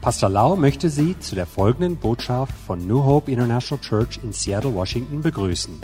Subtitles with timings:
[0.00, 4.74] Pastor Lau möchte Sie zu der folgenden Botschaft von New Hope International Church in Seattle,
[4.74, 5.78] Washington begrüßen.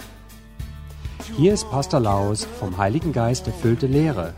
[1.36, 4.32] Hier ist Pastor Laus vom Heiligen Geist erfüllte Lehre,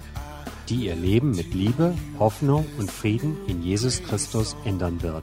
[0.69, 5.23] die Ihr Leben mit Liebe, Hoffnung und Frieden in Jesus Christus ändern wird.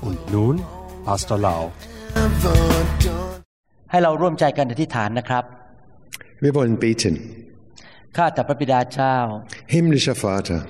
[0.00, 0.60] Und nun
[1.04, 1.70] Pastor Lau.
[3.86, 4.16] Hey, Lau,
[6.40, 7.46] Wir wollen beten.
[9.68, 10.66] Himmlischer Vater,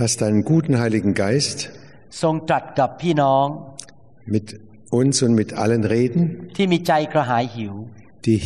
[0.00, 1.58] lass deinen guten Heiligen Geist
[2.22, 3.46] ทรงตรัสกับพี่น้อง
[4.34, 4.46] mit
[4.98, 6.22] uns und mit allen reden,
[6.56, 7.74] ที่มีใจกระหายหิว
[8.26, 8.40] die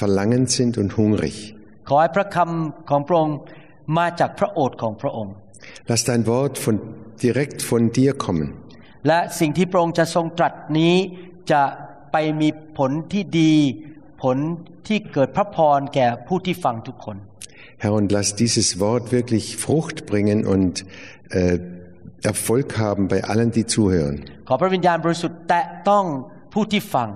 [0.00, 1.36] verlangend sind und hungrig.
[1.88, 3.36] ขอให้พระคำของพระองค์
[3.98, 5.34] มาจากพระโอษฐ์ของพระองค์
[5.90, 6.76] Lass dein Wort von,
[7.24, 8.48] direkt von dir kommen.
[9.06, 10.94] และสิ่งที่พระองค์จะทรงตรัสนี้
[11.52, 11.62] จะ
[12.12, 13.54] ไปมีผลที่ดี
[14.22, 14.36] ผล
[14.88, 17.16] ที่เกิดพระพรแก่ผู้ที่ฟังทุกคน
[17.82, 20.84] Herr, und lass dieses Wort wirklich Frucht bringen und
[21.30, 21.58] äh,
[22.22, 24.14] Erfolg haben bei allen, die zuhören.
[24.48, 26.04] ขอพระวิญญาณบริสุทธิ์แตะต้อง
[26.52, 27.10] ผู้ที่ฟัง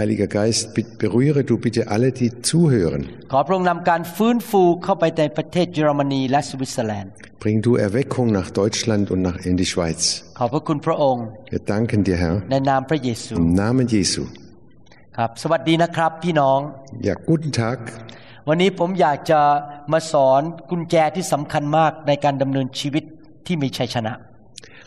[0.00, 3.02] Heiliger Geist, bitt- berühre du bitte alle, die zuhören.
[3.32, 7.12] ขอพระองค์นำการฟื้นฟูเข้าไปในประเทศเยอรมนีและสวิตเซอร์แลนด์
[7.44, 10.00] Bring du Erweckung nach Deutschland und nach, in die Schweiz.
[10.38, 14.22] ขอบพระคุณพระองค์ Wir danken dir, Herr, ในนามพระเยซู im Namen Jesu.
[15.16, 16.58] ครับ สวัสดีนะครับพี่น้อง
[17.08, 17.78] Ja, guten Tag.
[18.48, 19.40] วันนี้ผมอยากจะ
[19.92, 23.04] มาสอนกุญแจที่สำคัญมากในการดำเนินชีวิต
[23.46, 24.14] ที่มีชัยชนะ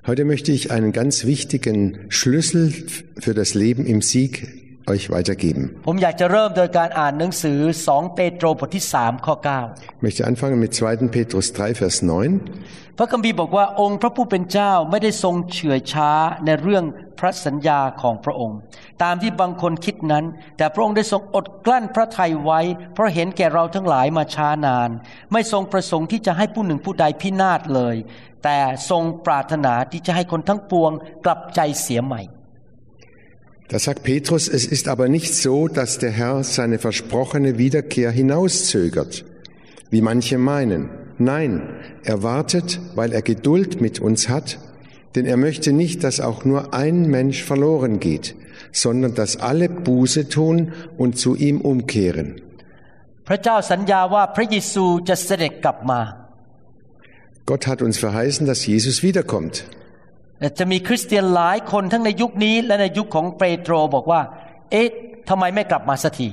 [0.10, 1.80] Heute möchte ich einen ganz wichtigen
[2.18, 2.64] Schlüssel
[3.24, 4.34] für das Leben im Sieg
[4.93, 5.63] euch weitergeben.
[5.87, 7.59] ผมอยากจะเริ่มโดยการอ่านหนังสือ
[7.91, 9.35] 2 เปโตรบทที่3ข้อ
[9.97, 11.15] Ich möchte anfangen mit 2.
[11.17, 12.31] Petrus 3, Vers 9.
[12.31, 16.11] 9พระคัมภีร์บอกว่าองค์พระผู้เป็นเจ้าไม่ได้ทรงเฉื่อยช้า
[16.45, 16.85] ในเรื่อง
[17.19, 18.59] พระสัญญาของพระองค์
[19.03, 20.25] ตามที่บางคนคิดนั้น
[20.57, 22.61] แต่พระองค์ได้ทรงอดกลั้นพระทัยไว้
[22.95, 24.91] เพราะเห็นแก่เราทั้งหลายมาช้านาน
[25.33, 27.97] ไม่ทรงประสงค์ที่จะให้ผู้หนึ่งผู้ใดพินาศเลย
[28.45, 28.59] แต่
[28.91, 30.93] ทรงปรารถนาที่จะให้คนทั้งปวง
[31.25, 32.23] กลับใจเสียใหม่
[33.72, 39.26] Da sagt Petrus, es ist aber nicht so, dass der Herr seine versprochene Wiederkehr hinauszögert,
[39.90, 40.90] wie manche meinen.
[41.18, 41.54] Nein,
[42.04, 44.60] er wartet, weil er Geduld mit uns hat,
[45.16, 48.36] denn er möchte nicht, dass auch nur ein Mensch verloren geht,
[48.72, 52.42] sondern dass alle Buße tun und zu ihm umkehren.
[53.28, 56.02] พระเจ้าสัญญาว่าพระเยซูจะเสด็จกลับมา
[57.50, 59.56] Gott hat uns verheißen, dass Jesus wiederkommt.
[60.42, 64.22] แต่จะมีคริสเตียนหลายคนทั้งในยุคนี้และในยุคของเปโตรบอกว่า
[64.72, 64.88] เอ๊ะ
[65.30, 66.30] ทำไมไม่กลับมาสักที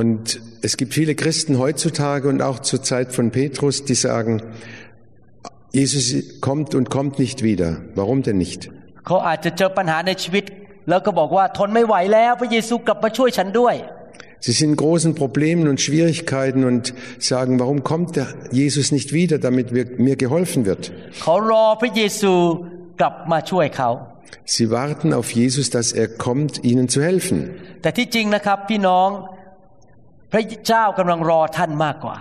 [0.00, 0.24] Und
[0.68, 4.42] es gibt viele Christen heutzutage und auch zur Zeit von Petrus, die sagen,
[5.72, 6.06] Jesus
[6.40, 7.70] kommt und kommt nicht wieder.
[7.94, 8.60] Warum denn nicht?
[9.06, 10.44] เขาอาจจะเจอปัญหาในชีวิต
[10.88, 13.76] แล้วก็บอกว่าทนไม่ไหวแล้วพระเยซูกลับมาช่วยฉันด้วย
[14.46, 19.38] Sie sind in großen Problemen und Schwierigkeiten und sagen, warum kommt der Jesus nicht wieder,
[19.38, 20.92] damit wir, mir geholfen wird?
[23.00, 23.90] เขารอพระเยซูกลับมาช่วยเขา
[24.54, 27.38] Sie warten auf Jesus, dass er kommt, ihnen zu helfen.
[27.82, 29.08] แต่ที่จริงนะครับพี่น้อง
[30.32, 32.16] พระเจ้ากำลังรอท่านมากกว่า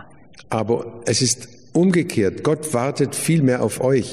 [0.60, 0.78] Aber
[1.12, 1.40] es ist
[1.84, 2.36] umgekehrt.
[2.50, 4.10] Gott wartet viel mehr auf euch.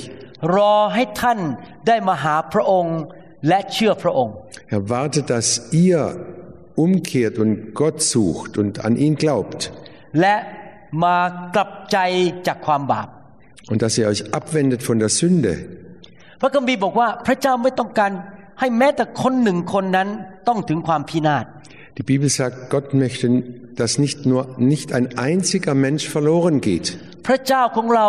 [0.56, 1.38] รอให้ท่าน
[1.86, 2.98] ได้มาหาพระองค์
[3.48, 4.34] และเชื่อพระองค์
[4.74, 5.48] Er wartet, dass
[5.84, 5.98] ihr
[6.84, 9.60] umkehrt und Gott sucht und an ihn glaubt.
[10.20, 10.36] และ
[11.04, 11.18] มา
[11.54, 11.98] กลับใจ
[12.46, 13.08] จากความบาป
[13.72, 15.52] Und dass ihr euch abwendet von der Sünde.
[16.40, 18.12] พระคัมภีร์บอกว่าพระเจ้าไม่ต้องการ
[18.60, 20.08] ให้แม้แต่คนหนึ่งคนนั้น
[20.48, 21.46] ต้องถึงความพินาศ
[21.98, 23.26] Die Bibel sagt, Gott möchte,
[23.80, 24.42] dass nicht nur,
[24.72, 26.86] nicht ein einziger Mensch verloren geht.
[27.26, 28.08] พระเจ้าของเรา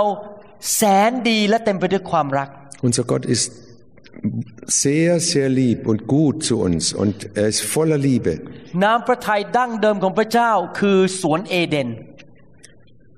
[0.76, 2.50] แสนดีและเต็มไปด้วยความรัก
[2.88, 3.46] Unser Gott ist
[4.84, 8.34] sehr, sehr lieb und gut zu uns und er ist voller Liebe.
[8.84, 11.90] น้ำพระทัยดั้งเดิมของพระเจ้าคือสวนเอเดน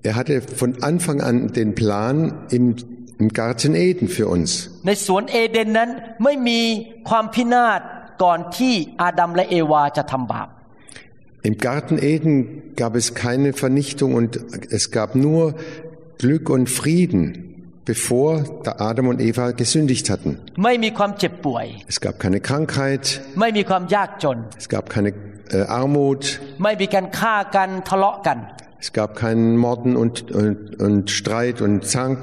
[0.08, 2.16] Er hatte von Anfang an den Plan
[2.58, 2.76] im,
[3.24, 4.50] im Garten Eden für uns.
[4.88, 5.90] ในสวนเอเดนนั้น
[6.24, 6.62] ไม่มี
[7.10, 7.82] ความพินาศ
[8.24, 10.48] ก่อนที่อาดัมและเอวาจะทำบาป
[11.50, 12.36] Im Garten Eden
[12.82, 14.32] gab es keine Vernichtung und
[14.78, 15.54] es gab nur
[16.18, 17.24] Glück und Frieden,
[17.86, 20.32] bevor da Adam und Eva gesündigt hatten.
[20.64, 23.04] ไม่มีความเจ็บป่วย Es gab keine Krankheit,
[23.40, 25.10] ไม่มีความยากจน es gab keine
[25.58, 26.24] äh, Armut,
[26.64, 28.38] ไม่มีการฆ่ากันทะเลาะกัน
[28.86, 32.20] es gab keinen Morden und, und, und Streit und Zank.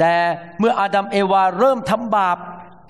[0.02, 0.14] ต่
[0.58, 2.38] เมื่ออาดัมเอวาเริ่มทำบาป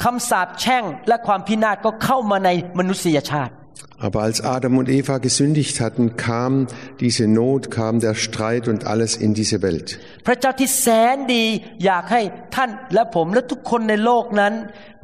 [0.05, 3.55] คำสาปแช่งและความพินาศก็เข้ามาในมนุษยชาติ
[3.99, 6.67] Aber als Adam und Eva gesündigt hatten, kam
[7.01, 9.89] diese Not, kam der Streit und alles in diese Welt.
[10.27, 11.45] พระเจ้าที่แสนดี
[11.85, 12.21] อยากให้
[12.57, 14.53] ท่านและผมและทุกคนในโลกนั้น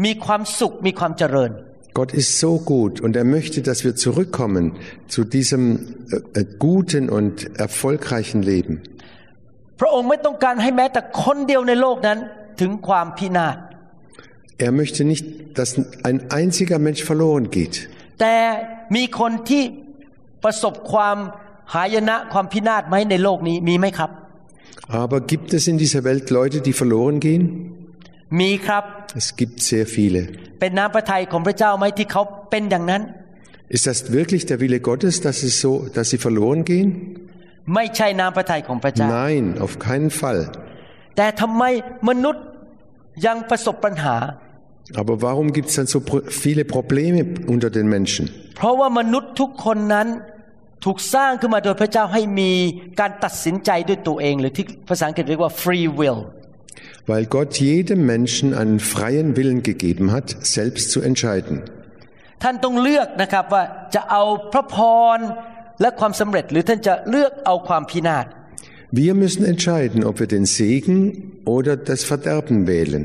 [0.04, 1.52] มีความสุขมีความเจริญ
[1.98, 4.64] Gott ist so gut und er möchte, dass wir zurückkommen
[5.14, 5.62] zu diesem
[6.34, 7.34] äh, äh, guten und
[7.66, 8.74] erfolgreichen Leben.
[9.80, 12.18] พระองค์ไม่ต้องการให้แม้แต่คนเดียวในโลกนั้น
[12.60, 13.56] ถึงความพินาศ
[14.66, 15.24] Er möchte nicht,
[15.58, 15.70] dass
[16.08, 17.74] ein einziger Mensch verloren geht.
[18.20, 18.36] แต่
[18.96, 19.62] มีคนที่
[20.44, 21.16] ประสบความ
[21.74, 24.10] หายนะความพินาศไหมในโลกนี้มีไหมครับ
[25.02, 27.42] Aber gibt es in dieser Welt Leute, die verloren gehen?
[28.40, 28.84] มีครับ
[29.20, 30.20] Es gibt sehr viele.
[30.60, 33.02] เป็นน้ำพระทัยของพระเจ้าไหมที่เขาเป็นอย่างนั้น
[33.76, 36.88] Ist das wirklich der Wille Gottes, dass es so, dass sie verloren gehen?
[37.74, 40.40] ไม่ใช่น้ำพระทัยของพระเจ้า Nein, auf keinen Fall.
[41.16, 41.62] แต่ทำไม
[42.08, 42.44] มนุษย์
[43.26, 44.16] ยังประสบปัญหา
[45.02, 47.18] Aber warum gibt es dann so pro- viele Probleme
[47.54, 48.24] unter den Menschen?
[48.56, 50.08] เพราะว่ามนุษย์ทุกคนนั้น
[50.84, 52.52] ถูกสร้างขึ้นมาโดยพระเจ้าให้มี
[53.00, 56.20] การตัดสินใจด้วยตัวเอง หรือที่ภาษาอังกฤษเรียกว่า free will
[57.10, 61.54] Weil Gott jedem Menschen einen freien Willen gegeben hat, selbst zu entscheiden.
[62.42, 64.22] ท่านต้องเลือกนะครับว่าจะเอา
[64.52, 64.76] พระพ
[65.16, 65.18] ร
[65.81, 68.25] และความสำเร็จหรือท่านจะเลือกเอาความพินาศ
[69.01, 70.97] Wir müssen entscheiden, ob wir den Segen
[71.55, 73.03] oder das Verderben wählen.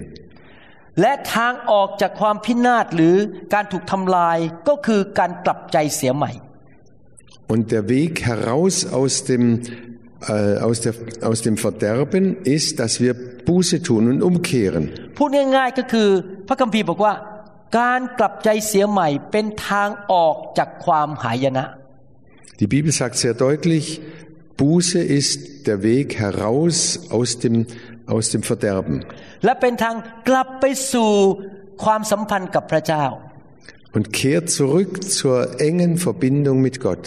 [1.01, 3.17] และทางออกจากความพินาศหรือ
[3.55, 4.39] การถูกทำลาย
[4.69, 6.33] ก็คือการกลับใจเสียใหม่
[7.53, 9.45] Und der Weg heraus aus dem,
[10.35, 10.95] äh, aus, der,
[11.31, 12.25] aus dem Verderben
[12.57, 13.13] ist, dass wir
[13.49, 14.85] Buße tun und umkehren.
[15.19, 16.09] พูดง่ายๆก็คือ
[16.49, 17.15] พระคัมภีร์บอกว่า
[17.79, 21.65] การกลับใจเสียใหม่เป็นทางออกจากความหายนะ
[22.62, 24.02] Die Bibel sagt sehr deutlich,
[24.58, 26.78] Buße ist der Weg heraus
[27.12, 27.68] aus dem,
[28.08, 28.96] aus dem Verderben
[29.46, 29.96] และเป็นทาง
[30.30, 31.12] กลับไปสู่
[31.84, 33.06] ความสัมพันธ์กับพระเจ้า
[33.96, 35.38] und kehrt zurück zur
[35.68, 37.06] engen Verbindung mit Gott.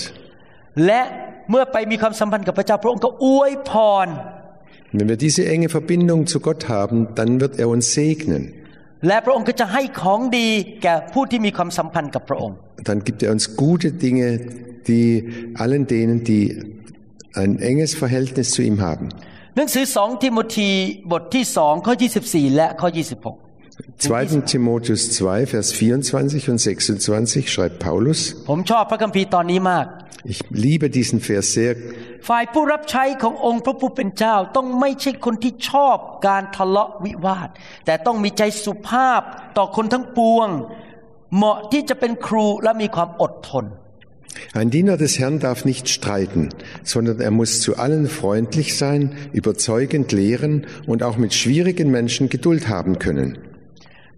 [0.87, 1.03] และ
[1.51, 3.73] เมื่อไปมีความสัมพันธ์กับพระเจ้า พระองค์ก็อวยพ
[4.07, 4.09] ร
[4.97, 8.43] Wenn wir diese enge Verbindung zu Gott haben, dann wird er uns segnen.
[9.07, 10.49] และพระองค์ก็จะให้ของดี
[10.83, 12.57] แก่ผู้ที่มีความสัมพันธ์กับพระองค์
[12.89, 14.29] Dann gibt er uns gute Dinge,
[14.88, 15.10] die
[15.64, 16.44] allen denen, die
[17.34, 19.08] ein enges Verhältnis zu ihm haben.
[19.58, 20.70] หนังสือสองทิโมธี
[21.12, 21.94] บทที่สองข้อ
[22.26, 23.46] 24 และข้อ26
[23.98, 24.42] 2.
[24.54, 29.86] Timotheus 2, Vers 24 und 26 schreibt Paulus, ผมชอบพระคัมภีร์ตอนนี้มาก
[30.32, 31.74] ich liebe diesen Vers sehr,
[32.28, 35.98] ฝ่ายผู้รับใช้ขององค์พระผู้เป็นเจ้าต้องไม่ใช่คนที่ชอบ
[36.28, 37.50] การทะเลาะวิวาท
[37.86, 39.22] แต่ต้องมีใจสุภาพ
[39.58, 40.50] ต่อคนทั้งปวง
[41.36, 43.66] เหมาะที่จะเป็นครูและมีความอดทน
[44.53, 46.51] ein Diener des Herrn darf nicht streiten,
[46.83, 52.69] sondern er muss zu allen freundlich sein, überzeugend lehren und auch mit schwierigen Menschen Geduld
[52.69, 53.39] haben können.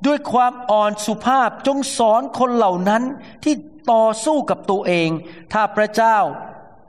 [0.06, 3.02] ด้วยความอ่อนสุภาพจงสอนคนเหล่านั้น
[3.44, 3.54] ที่
[3.92, 5.10] ต่อสู้กับตัวเอง
[5.52, 6.18] ถ้าพระเจ้า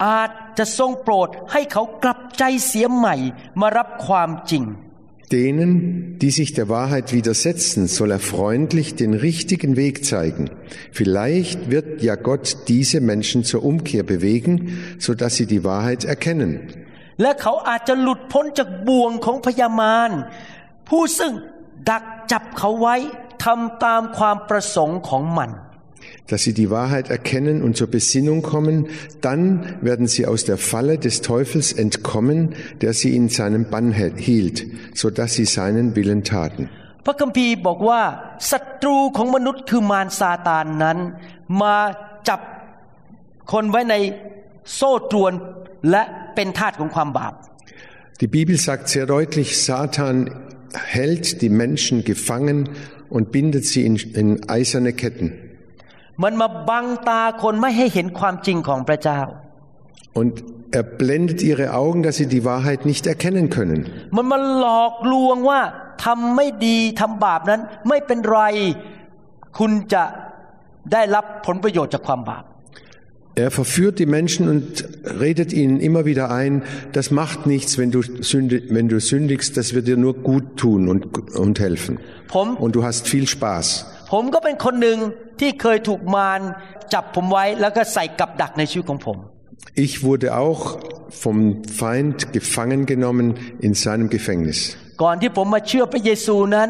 [0.05, 3.15] อาจจะทรงโปรดให้เขากลับใจเสียใหม่
[3.61, 4.63] มารับความจริง
[5.31, 10.51] Denen, die sich der Wahrheit widersetzen, soll er freundlich den richtigen Weg zeigen.
[10.91, 16.51] Vielleicht wird ja Gott diese Menschen zur Umkehr bewegen, so dass sie die Wahrheit erkennen.
[17.21, 20.11] และเขาอาจจะหลุดพ้นจากบ่วงของพยามาร
[20.89, 21.33] ผู้ซึ่ง
[21.89, 22.95] ดักจับเขาไว้
[23.43, 25.49] ทำตามความประสงค์ของมัน
[26.27, 28.87] Dass sie die Wahrheit erkennen und zur Besinnung kommen,
[29.21, 34.65] dann werden sie aus der Falle des Teufels entkommen, der sie in seinem Bann hielt,
[34.93, 36.69] so dass sie seinen Willen taten.
[37.05, 38.01] พระคัมภีร์บอกว่า
[38.51, 40.97] ศัตรูของมนุษย์คือมารซาตานนั้น
[41.61, 41.75] มา
[42.27, 42.39] จับ
[43.51, 43.95] คนไว้ใน
[44.75, 45.33] โซ่ตรวน
[45.91, 46.03] และ
[46.35, 47.33] เป็นทาสของความบาป
[48.21, 50.15] Die Bibel sagt sehr deutlich, Satan
[50.97, 52.69] hält die Menschen gefangen
[53.09, 55.27] und bindet sie in, in eiserne Ketten.
[56.23, 59.21] มันมาบังตาคนไม่ให้เห็นความจริงของพระเจ้า
[60.21, 60.33] Und
[60.79, 63.79] er blendet ihre Augen, dass sie die Wahrheit nicht erkennen können.
[64.15, 65.61] มันมาหลอกลวงว่า
[66.05, 68.41] ทำไม่ดีทำบาปนั้น ไม่เป็นไร
[69.59, 70.03] คุณจะ
[70.91, 72.43] ได้รับผลประโยชน์จากความบาป
[73.35, 74.87] Er verführt die Menschen und
[75.19, 76.61] redet ihnen immer wieder ein,
[76.91, 80.87] das macht nichts, wenn du, sündig, wenn du sündigst, das wird dir nur gut tun
[80.87, 81.01] und,
[81.43, 81.97] und helfen.
[82.33, 83.67] ผม Und du hast viel Spaß.
[84.11, 84.97] ผมก็เป็นคนหนึ่ง
[85.39, 86.39] ที่เคยถูกมาร
[86.93, 89.17] จับผมไว้แล้วก็ใส่กับดักในชีวิตของผม
[89.85, 90.61] Ich wurde auch
[91.23, 91.37] vom
[91.79, 93.27] Feind gefangen genommen
[93.65, 94.59] in seinem Gefängnis.
[95.03, 96.69] ก่อนที่ผมมาเชื่อพระเยซูนั้น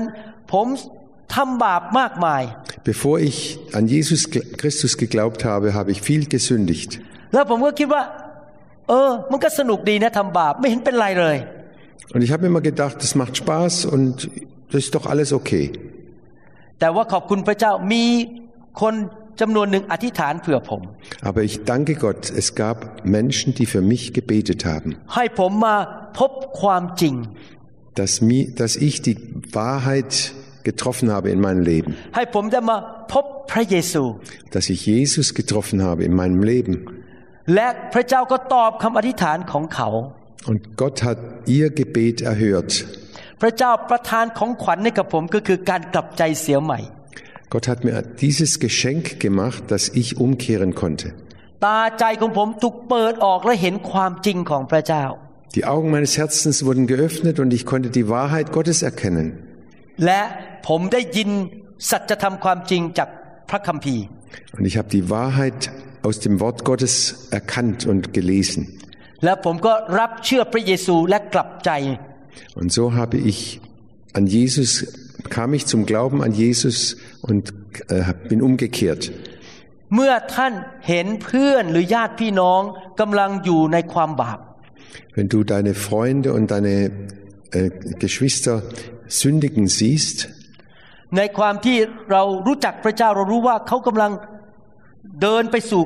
[0.53, 0.67] ผม
[1.36, 2.43] ทำบาปมากมาย
[2.91, 3.38] Bevor ich
[3.77, 4.22] an Jesus
[4.60, 6.91] Christus geglaubt habe, habe ich viel gesündigt.
[7.33, 8.03] แล้วผมก็คิดว่า
[8.89, 11.38] เออ มันก็สนุกดีนะทำบาปไม่เห็นเป็นไรเลย
[12.13, 14.29] Und ich habe mir immer gedacht, das macht Spaß und
[14.72, 15.65] das ist doch alles okay.
[16.79, 18.05] แต่ว่าขอบคุณพระเจ้ามี
[18.81, 18.93] คน
[19.41, 20.81] จำนวนหนึ่งอธิษฐานเผื่อผม
[21.29, 22.77] Aber ich danke Gott, es gab
[23.17, 25.75] Menschen, die für mich gebetet haben, ให้ผมมา
[26.19, 26.31] พบ
[26.62, 27.15] ความจริง
[28.00, 29.17] dass, mir, dass ich die
[29.62, 30.12] Wahrheit
[30.69, 32.77] getroffen habe in meinem Leben, ให้ผมได้มา
[33.13, 34.03] พบพระเยซู
[34.55, 36.74] dass ich Jesus getroffen habe in meinem Leben.
[37.55, 39.89] และพระเจ้าก็ตอบคำอธิษฐานของเขา
[40.51, 41.19] Und Gott hat
[41.57, 42.72] ihr Gebet erhört.
[43.41, 46.79] พระเจ้าประทานของขวัญให้กับผมก็คือการกลับใจเสียใหม่
[47.53, 51.07] Gott hat mir dieses Geschenk gemacht, dass ich umkehren konnte.
[51.65, 55.05] ตาใจของผมถูกเปิดออกและเห็นความจริงของพระเจ้า
[55.55, 59.27] Die Augen meines Herzens wurden geöffnet und ich konnte die Wahrheit Gottes erkennen.
[60.05, 60.22] และ
[60.67, 61.29] ผมได้ยิน
[61.89, 63.10] สัจธรรมความจริงจาก
[63.50, 64.03] พระคัมภีร์
[64.57, 65.62] Und ich habe die Wahrheit
[66.07, 66.93] aus dem Wort Gottes
[67.31, 68.62] erkannt und gelesen.
[72.38, 74.69] และผมก็รับเชื่อพระเยซูและกลับใจ Und so habe ich an Jesus,
[75.29, 77.53] kam ich zum Glauben an Jesus und
[77.89, 79.03] äh, bin umgekehrt.
[79.95, 80.53] เมื่อท่าน
[80.88, 82.62] เห็นเพื่อนหรือญาติพี่น้อง
[83.00, 84.39] กำลังอยู่ในความบาป
[85.15, 86.75] Wenn du deine Freunde und deine
[87.57, 87.69] äh,
[88.03, 88.55] Geschwister
[89.22, 90.17] sündigen siehst,
[91.17, 91.77] ในความที่
[92.12, 94.12] เรารู้จักพระเจ้าเรารู้ว่าเขากำลัง
[95.22, 95.81] เดินไปสู่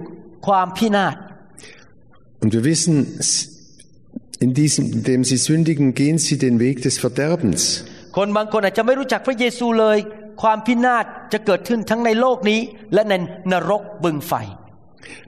[0.48, 1.16] ความพินาศ
[2.42, 2.96] und wir wissen,
[4.42, 7.62] in diesem, indem sie sündigen, gehen sie den Weg des Verderbens.
[8.18, 9.98] คนบางคนอาจจะไม่รู้จักพระเยซูเลย
[10.42, 12.60] ความพินาศจะเกิดขึ้นทั้งในโลกนี้
[12.94, 13.14] และใน
[13.52, 14.34] นรกบึงไฟ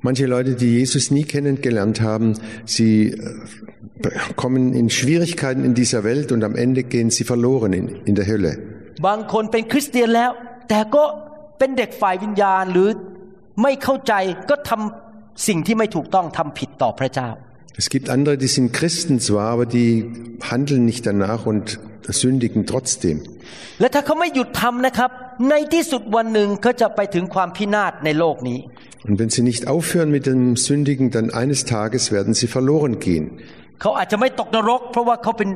[0.07, 2.27] Manche Leute, die Jesus nie kennengelernt haben,
[2.65, 7.85] sie äh, kommen in Schwierigkeiten in dieser Welt und am Ende gehen sie verloren in,
[8.09, 8.53] in der Hölle.
[9.07, 10.31] บางคนเป็นคริสเตียนแล้ว
[10.69, 11.03] แต่ก็
[11.59, 12.89] เป็นเด็กฝ่ายวิญญาณหรือ
[13.63, 14.13] ไม่เข้าใจ
[14.49, 17.29] ก็ทำสิ่งที่ไม่ถูกต้องทำผิดต่อพระเจ้า
[17.81, 19.91] Es gibt andere, die sind Christen zwar, aber die
[20.41, 21.79] handeln nicht danach und
[22.21, 23.17] sündigen trotzdem.
[23.79, 25.11] และถ้าเขาไม่หยุดทำนะครับ
[25.49, 28.59] ในที่สุดวันหนึ่งเขาจะไปถึงความพินาศในโลกนี้
[29.07, 33.25] Und wenn sie nicht aufhören mit dem Sündigen, dann eines Tages werden sie verloren gehen.
[33.81, 35.49] เขาอาจจะไม่ตกนรก เพราะว่าเขาเป็น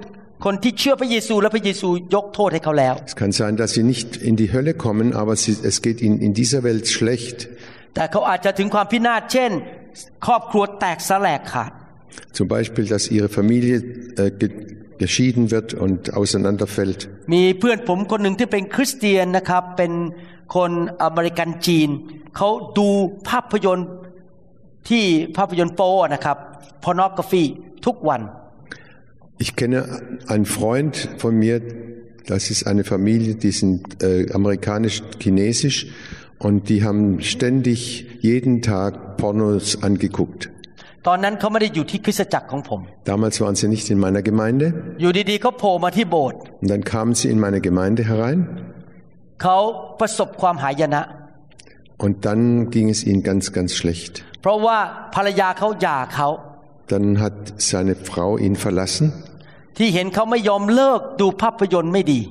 [0.46, 6.00] คนที่เชื่อพระเยซูและพระเยซูยกโทษให้เขาแล้ว Es kann sein, dass sie nicht in die Hölle kommen, aber sie, es geht
[6.06, 7.38] ihnen in dieser Welt schlecht.
[7.96, 9.52] แต่เขาอาจจะถึงความพินาศเช่น
[10.26, 11.72] ครอบครัวแตกสลายขาด
[12.32, 13.78] Zum Beispiel, dass ihre Familie
[14.18, 14.50] äh, ge
[15.00, 17.00] geschieden wird und auseinanderfällt.
[17.34, 19.92] มีเพื่อนผมคนหนึ่งที่เป็นคริสเตียนนะครับ เป็น
[20.56, 20.72] คน
[21.04, 21.90] อเมริกันจีน
[22.38, 22.88] เขาดู
[23.30, 23.90] ภาพยนตร์
[24.90, 25.06] ที่
[25.38, 26.38] ภาพยนตร์โป๊อะนะครับ
[26.84, 27.44] พอนอกกาฟี
[27.86, 28.22] ทุกวัน
[29.46, 29.80] Ich kenne
[30.34, 31.56] einen Freund von mir,
[32.28, 35.88] das ist eine Familie, die sind äh, amerikanisch-chinesisch
[36.38, 37.80] und die haben ständig
[38.22, 40.42] jeden Tag Pornos angeguckt.
[41.08, 42.80] ตอนนั้นเขาไม่ได้อยู่ที่คริสตจักรของผม
[43.12, 44.66] Damals waren sie nicht in meiner Gemeinde
[45.02, 48.40] อยู่ดีๆเขาโผล่มาที่โบสถ์ und dann kamen sie in meine Gemeinde herein
[49.44, 49.58] เขา
[50.00, 51.02] ประสบความหายนะ
[52.04, 54.14] und dann ging es ihnen ganz, ganz schlecht.
[54.42, 54.78] เพราะว่า
[55.16, 56.30] ภรรยาเขาหย่าเขา
[56.94, 57.38] Dann hat
[57.70, 59.06] seine Frau ihn verlassen,
[59.78, 62.22] ที่เห็นเขาไม่ยอมเลิกดูภาพยนตร์ไม่ดี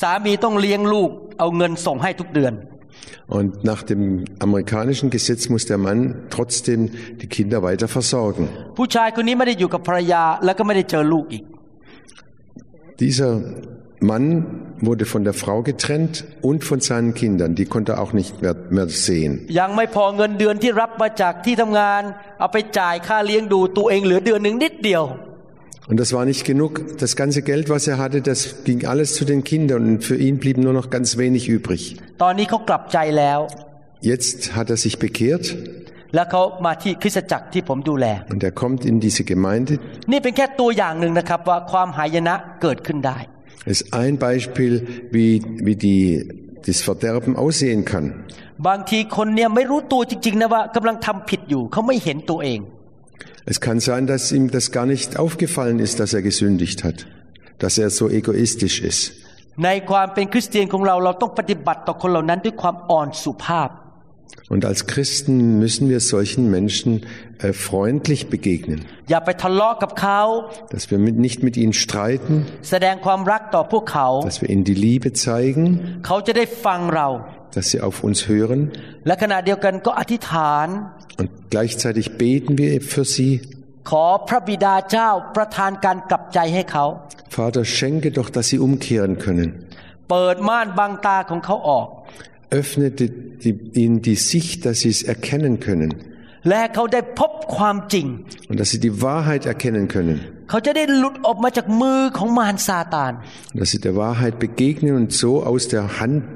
[0.00, 2.54] สามีต้องเลี้ยงลูก เอาเงินส่งให้ทุกเดือน
[3.36, 4.02] Und nach dem
[4.46, 6.00] amerikanischen Gesetz muss der Mann
[6.34, 6.80] trotzdem
[7.20, 8.44] die Kinder weiter versorgen.
[8.78, 11.44] ผู้ชายคนนี้ไม่ได้อยู่กับภรรยาแล้วก็ไม่ได้เจอลูกอีก
[13.00, 13.32] Dieser
[14.08, 14.24] Mann
[14.80, 17.54] wurde von der Frau getrennt und von seinen Kindern.
[17.54, 19.32] Die konnte er auch nicht mehr, mehr sehen.
[19.60, 22.02] ยังไม่พอเงินเดือนที่รับมาจากที่ทำงาน
[22.38, 25.04] เอาไปจ่ายค่าเลี้ยงดูตัวเองเหลือเดือนหนึ่งนิดเดียว
[25.90, 26.72] Und das war nicht genug.
[27.04, 30.38] Das ganze Geld, was er hatte, das ging alles zu den Kindern und für ihn
[30.38, 31.82] blieb nur noch ganz wenig übrig.
[32.22, 33.40] ตอนนี้เขากลับใจแล้ว
[34.10, 35.44] Jetzt hat er sich bekehrt
[36.14, 39.72] แล้วเขามาที่คริสตจักรที่ผมดูแล und er kommt in diese Gemeinde.
[43.58, 44.72] นี่เป็นแค่ตัวอย่างหนึ่งนะครับว่าความหายนะเกิดขึ้นได้ Das ist ein Beispiel,
[45.10, 46.28] wie, wie die,
[46.66, 48.06] das Verderben aussehen kann.
[48.66, 52.60] บางทีคนเนี่ยไม่รู้ตัวจริงๆนะว่ากำลังทำผิดอยู่ เขาไม่เห็นตัวเอง
[53.52, 56.98] Es kann sein, dass ihm das gar nicht aufgefallen ist, dass er gesündigt hat,
[57.62, 59.00] dass er so egoistisch ist.
[59.64, 63.68] ในความเป็นคริสเตียนของเราเราต้องปฏิบัติต่อคนเหล่านั้นด้วยความอ่อนสุภาพ
[64.48, 67.06] Und als Christen müssen wir solchen Menschen
[67.38, 68.78] äh, freundlich begegnen,
[69.10, 70.20] อย่าไปทะเลาะกับเขา
[70.74, 72.34] dass wir mit, nicht mit ihnen streiten,
[72.70, 75.64] แสดงความรักต่อพวกเขา dass wir ihnen die Liebe zeigen,
[76.06, 77.08] เขาจะได้ฟังเรา
[77.54, 78.60] dass sie auf uns hören
[79.06, 80.66] และขณะเดียวกันก็อธิษฐาน
[81.20, 83.32] und gleichzeitig beten wir für sie.
[83.90, 86.84] ขอพระบิดาเจ้าประทานการกลับใจให้เขา
[87.38, 89.48] Vater, schenke doch, dass sie umkehren können.
[90.10, 91.88] เปิดม่านบังตาของเขาออก
[92.60, 93.10] Öffne die,
[93.42, 93.52] die,
[93.82, 95.90] ihnen die Sicht, dass sie es erkennen können
[96.50, 98.06] และเขาได้พบความจริง
[98.50, 100.16] und dass sie die Wahrheit erkennen können.
[100.50, 103.12] เขาจะได้หลุดออกมาจากมือของมารซาตาน
[103.60, 106.26] dass sie der Wahrheit begegnen und so aus der Hand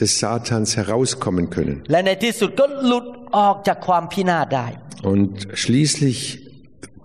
[0.00, 3.06] des Satans herauskommen können และในที่สุดก็หลุด
[3.36, 4.66] ออกจากความพินาศได้
[5.12, 5.30] und
[5.62, 6.18] schließlich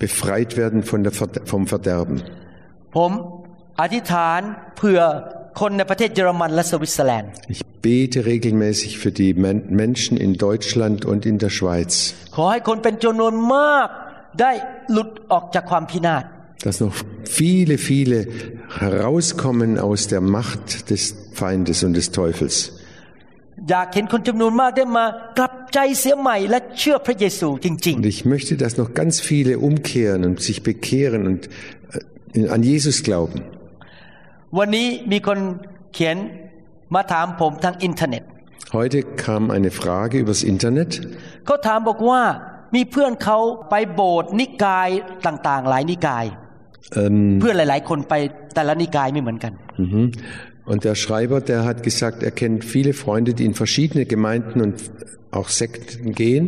[0.05, 2.17] befreit werden von der, Verde- vom Verderben.
[2.95, 3.11] ผม
[3.81, 4.41] อธิษฐาน
[4.77, 5.01] เผื่อ
[5.59, 11.91] คนในประเทศเยอรมันและสวิตเซอร์แลนด์ Ich bete regelmäßig für die Men- Menschen in Deutschland und in der Schweiz,
[12.35, 13.87] ขอให้คนเป็นจำนวนมาก
[14.41, 14.51] ได้
[14.91, 16.23] หลุดออกจากความพินาศ
[16.65, 16.95] dass noch
[17.39, 18.19] viele, viele
[18.83, 21.01] herauskommen aus der Macht des
[21.41, 22.55] Feindes und des Teufels.
[23.69, 25.05] อยากเห็นคนจำนวนมากได้มา
[25.37, 31.41] กลับใจเสียใหม่และเชื่อพระเยซูจริง Und ich möchte, dass noch ganz viele umkehren und sich bekehren und
[32.39, 33.37] äh, an Jesus glauben.
[34.50, 35.38] ๆวันนี้มีคน
[35.94, 36.16] เขียน
[36.94, 38.24] มาถามผมทางอินเทอร์เน็ต
[38.78, 40.90] Heute kam eine Frage übers Internet.
[41.46, 42.20] เขาถามบอกว่า
[42.74, 43.38] มีเพื่อนเขา
[43.70, 44.88] ไปโบสถ์นิกาย
[45.26, 46.26] ต่างๆ หลายนิกาย
[47.02, 48.14] Ähm, เพื่อนหลายๆ คนไป
[48.54, 49.52] แต่ละนิกายไม่เหมือนกัน
[49.84, 50.04] mhm.
[50.70, 54.76] Und der Schreiber, der hat gesagt, er kennt viele Freunde, die in verschiedene Gemeinden und
[55.38, 56.44] auch Sekten gehen.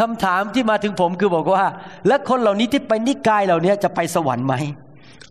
[0.00, 1.66] คำถามที่มาถึงผมคือบอกว่า
[2.08, 4.54] และคนเหล่านี้ที่ไปนิกายเหล่านี้จะไปสวรรค์ไหม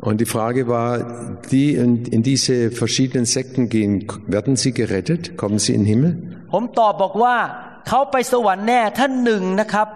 [0.08, 5.36] Und die Frage war, die in, in diese verschiedenen Sekten gehen, werden sie gerettet?
[5.36, 6.12] Kommen sie in den Himmel?
[6.52, 7.36] ผมตอบบอกว่า
[7.88, 9.88] เขาไปสวรรค์แน่ท่านหนึ่งนะครับ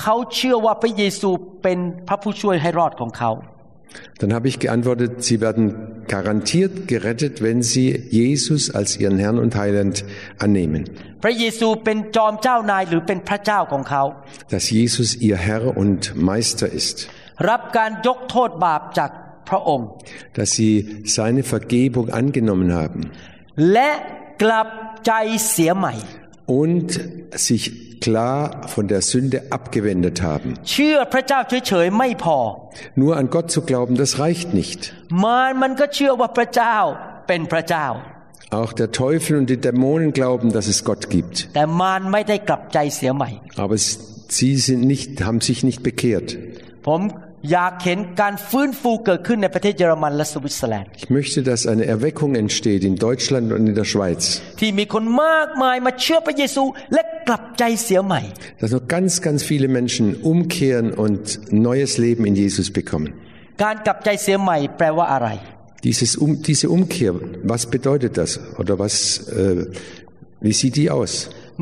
[0.00, 1.30] เขาเชื่อว่าพระเยซู
[1.62, 3.32] เป็นพระผู้ช่วยให้รอดของเขา
[4.20, 5.64] Dann habe ich geantwortet, sie werden
[6.08, 10.04] garantiert gerettet, wenn sie Jesus als ihren Herrn und Heiland
[10.44, 10.82] annehmen.
[11.24, 14.02] พระเยซูเป็นจอมเจ้านายหรือเป็นพระเจ้าของเขา
[14.54, 16.00] Dass Jesus ihr Herr und
[16.30, 16.96] Meister ist.
[19.42, 19.86] รับการยกโทษบาปจากพระองค์
[20.38, 20.72] Dass sie
[21.16, 23.00] seine Vergebung angenommen haben.
[23.72, 23.90] และ
[24.42, 24.68] กลับ
[25.06, 25.12] ใจ
[25.50, 25.94] เสียใหม่
[26.62, 26.88] Und
[27.48, 27.62] sich
[28.06, 28.38] klar
[28.74, 30.48] von der Sünde abgewendet haben.
[30.70, 32.38] เชื่อพระเจ้าเฉยๆไม่พอ
[33.02, 34.80] Nur an Gott zu glauben, das reicht nicht.
[35.24, 36.76] มารมันก็เชื่อว่าพระเจ้า
[37.28, 37.86] เป็นพระเจ้า
[38.60, 41.36] Auch der Teufel und die Dämonen glauben, dass es Gott gibt.
[41.54, 43.30] แต่มารไม่ได้กลับใจเสียใหม่
[43.64, 43.96] Aber es-
[44.38, 46.28] sie sind nicht, haben sich nicht bekehrt.
[47.42, 54.22] ผมอยากเห็นการฟื้นฟูเกิดขึ้นในประเทศเยอรมันและสวิตเซอร์แลนด์ Ich möchte, dass eine Erweckung entsteht in Deutschland und in der Schweiz.
[54.60, 56.62] ที่มีคนมากมายมาเชื่อพระเยซู
[56.94, 58.20] และกลับใจเสียใหม่
[58.60, 61.22] Dass noch ganz, ganz viele Menschen umkehren und
[61.68, 63.10] neues Leben in Jesus bekommen.
[63.64, 65.28] การกลับใจเสียใหม่แปลว่าอะไร
[65.88, 67.12] Dieses um, diese Umkehr,
[67.52, 68.30] was bedeutet das?
[68.60, 68.94] Oder was,
[69.40, 69.66] äh,
[70.46, 71.12] wie sieht die aus?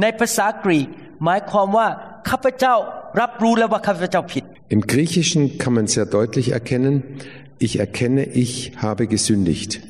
[0.02, 0.88] ในภาษากรีก
[1.24, 1.86] หมายความว่า
[2.28, 2.74] ข้าพเจ้า
[3.20, 7.03] รับรู้แล้วว่าข้าพเจ้าผิด im Griechischen kann man sehr deutlich erkennen,
[7.59, 9.81] ich erkenne, ich habe gesündigt.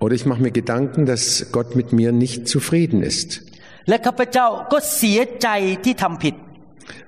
[0.00, 3.42] Oder ich mache mir Gedanken, dass Gott mit mir nicht zufrieden ist.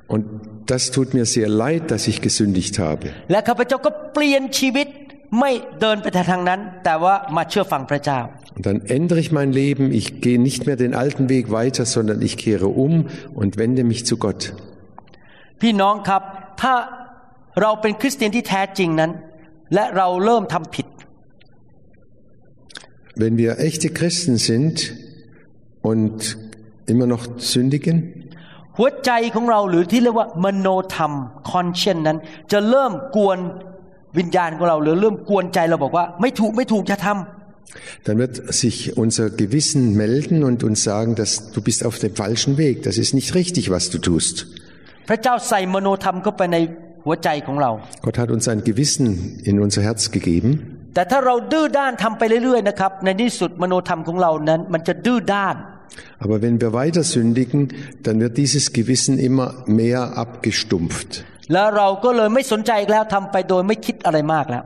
[0.06, 0.26] Und
[0.66, 3.08] das tut mir sehr leid, dass ich gesündigt habe.
[8.28, 9.91] Und ละข้าพเจ้าก็เปลี่ยนชีวิตไม่เดินไปทางนั้น แต่ว่ามาเชื่อฟังพระเจ้า Und dann ändere ich mein Leben.
[9.91, 12.93] Ich gehe nicht mehr den alten Weg weiter, sondern ich kehre um
[13.33, 14.41] und wende mich zu Gott.
[15.61, 16.21] พี่น้องครับ
[16.61, 16.73] ถ้า
[17.61, 19.11] เราเป็นคริสเตียนที่แท้จริงนั้น
[19.73, 20.87] และเราเริ่มทำผิด
[23.21, 24.75] Wenn wir echte Christen sind
[25.89, 26.17] und
[26.91, 27.97] immer noch sündigen,
[28.77, 31.11] หัวใจของเราหรือที่เรียกว่ามโนธรรม
[31.49, 32.17] คอนเชนนั้น
[32.51, 33.37] จะเริ่มกวน
[34.17, 37.38] วิญญาณของเรา หรือเริ่มกวนใจเราบอกว่า ไม่ถูกไม่ถูกจะทำ
[38.05, 42.57] dann wird sich unser Gewissen melden und uns sagen, dass du bist auf dem falschen
[42.57, 42.83] Weg.
[42.83, 44.35] Das ist nicht richtig, was du tust.
[45.09, 46.57] พระเจ้าใส่มโนธรรมเข้าไปใน
[47.05, 47.71] หัวใจของเรา
[48.05, 49.07] Gott hat uns ein Gewissen
[49.49, 50.49] in unser Herz gegeben.
[50.95, 55.55] แต่ถ้าเราดื้อด้านทำไปเรื่อยๆนะครับในที่สุดมโนธรรมของเรานั้น มันจะดื้อด้าน
[56.23, 57.61] Aber wenn wir weiter sündigen,
[58.05, 59.47] dann wird dieses Gewissen immer
[59.79, 61.09] mehr abgestumpft.
[61.53, 64.63] แล้วเราก็เลยไม่สนใจอีกแล้วทำไปโดยไม่คิดอะไรมากแล้ว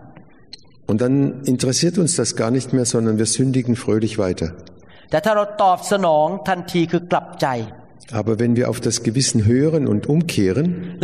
[0.87, 4.55] und dann interessiert uns das gar nicht mehr, sondern wir sündigen fröhlich weiter.
[8.12, 10.99] Aber wenn wir auf das Gewissen hören und umkehren,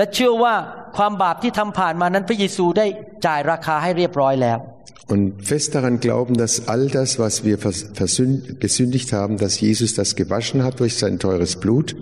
[5.10, 10.62] und fest daran glauben, dass all das, was wir gesündigt haben, dass Jesus das gewaschen
[10.62, 11.96] hat durch sein teures Blut.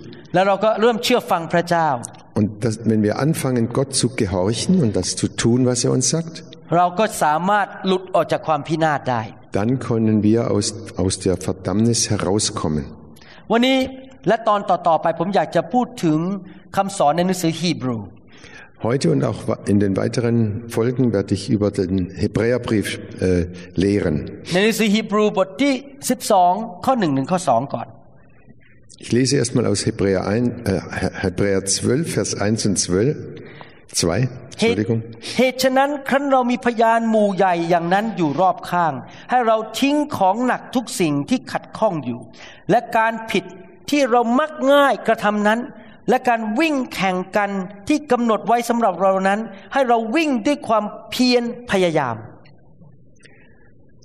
[2.35, 6.09] Und dass, wenn wir anfangen, Gott zu gehorchen und das zu tun, was er uns
[6.09, 6.43] sagt,
[6.76, 9.22] เราก็สามารถหลุดออกจากความพินาศได้
[9.58, 10.66] dann können wir aus,
[11.02, 12.84] aus der Verdammnis herauskommen.
[13.52, 13.78] วันนี้
[14.28, 16.18] และตอนต่อๆไปผมอยากจะพูดถึง
[16.76, 17.98] คำสอนในหนังสือฮีบรู
[18.88, 19.40] Heute und auch
[19.72, 20.36] in den weiteren
[20.76, 22.86] Folgen werde ich über den Hebräerbrief
[23.20, 23.46] äh,
[23.84, 24.16] lehren.
[24.52, 25.74] ในหนังสือฮีบรูบทที่
[26.30, 27.86] 12 ข้อ1ถึงข้อ2ก่อน
[29.04, 30.80] Ich lese erstmal aus Hebräer, 1, äh,
[31.24, 33.16] Hebräer 12, Vers 1 und 12.
[33.93, 35.01] 2, เหตุ Entschuldigung.
[35.37, 38.93] เหตุฉะนั้นครั้นเรามีพยานหมู่ใหญ่อย่างนั้นอยู่รอบข้าง
[39.29, 42.19] ให้เราทิ้งของหนักทุกสิ่งที่ขัดข้องอยู่
[42.69, 43.43] และการผิด
[43.89, 45.59] ที่เรามักง่ายกระทำนั้น
[46.09, 47.49] และการวิ่งแข่งกัน
[47.87, 49.39] ที่กำหนดไว้สำหรับเรานั้น
[49.73, 52.15] ให้เราวิ่งด้วยความเพียรพยายาม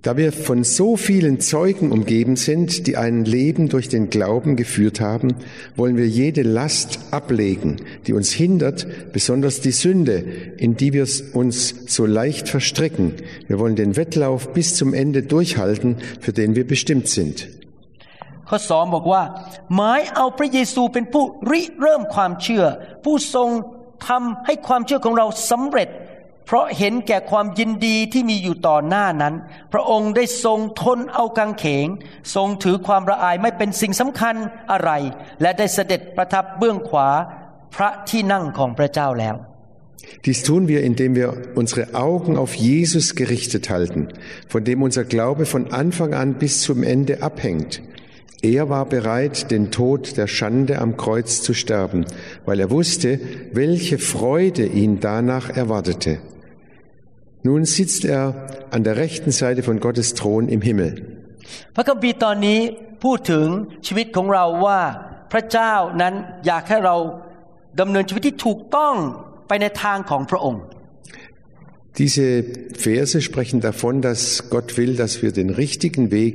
[0.03, 5.01] Da wir von so vielen Zeugen umgeben sind, die ein Leben durch den Glauben geführt
[5.01, 5.35] haben,
[5.75, 10.23] wollen wir jede Last ablegen, die uns hindert, besonders die Sünde,
[10.57, 13.15] in die wir uns so leicht verstricken.
[13.47, 17.49] Wir wollen den Wettlauf bis zum Ende durchhalten, für den wir bestimmt sind.
[18.51, 19.23] ข้อสองบอกว่า
[19.75, 22.65] หมายเอาพระเยซูเป็นผู้ริเริ่มความเชื่อ
[23.03, 23.49] ผู้ทรง
[24.07, 25.89] ทำให้ความเชื่อของเราสำเร็จ
[26.45, 29.35] เพราะเห็นแก่ความยินดีที่มีอยู่ต่อหน้านั้น
[29.73, 31.87] พระองค์ได้ทรงทนเอากางเขง
[32.35, 34.35] ทรงถือความละอายไม่เป็นสิ่งสำคัญ
[34.71, 34.91] อะไร
[35.41, 37.09] และได้เสด็จประทับเบื้องขวา
[37.75, 39.35] พระที่นั่งของพระเจ้าแล้ว
[40.25, 44.07] Dies tun wir, indem wir unsere Augen auf Jesus gerichtet halten,
[44.47, 47.81] von dem unser Glaube von Anfang an bis zum Ende abhängt.
[48.41, 52.05] Er war bereit, den Tod der Schande am Kreuz zu sterben,
[52.45, 53.19] weil er wusste,
[53.51, 56.19] welche Freude ihn danach erwartete.
[57.43, 58.23] Nun sitzt er
[58.75, 60.91] an der rechten Seite von Gottes Thron im Himmel.
[61.75, 62.59] พระคัมภีร์ตอนนี้
[63.03, 63.47] พูดถึง
[63.87, 64.81] ชีวิตของเราว่า
[65.31, 66.13] พระเจ้านั้น
[66.45, 66.95] อยากให้เรา
[67.79, 68.95] ดำเนินชีวิตที่ถูกต้อง
[69.47, 70.63] ไปในทางของพระองค์
[71.99, 72.27] Diese
[72.87, 74.21] Verse sprechen davon, dass
[74.53, 76.33] Gott will, dass wir den richtigen Weg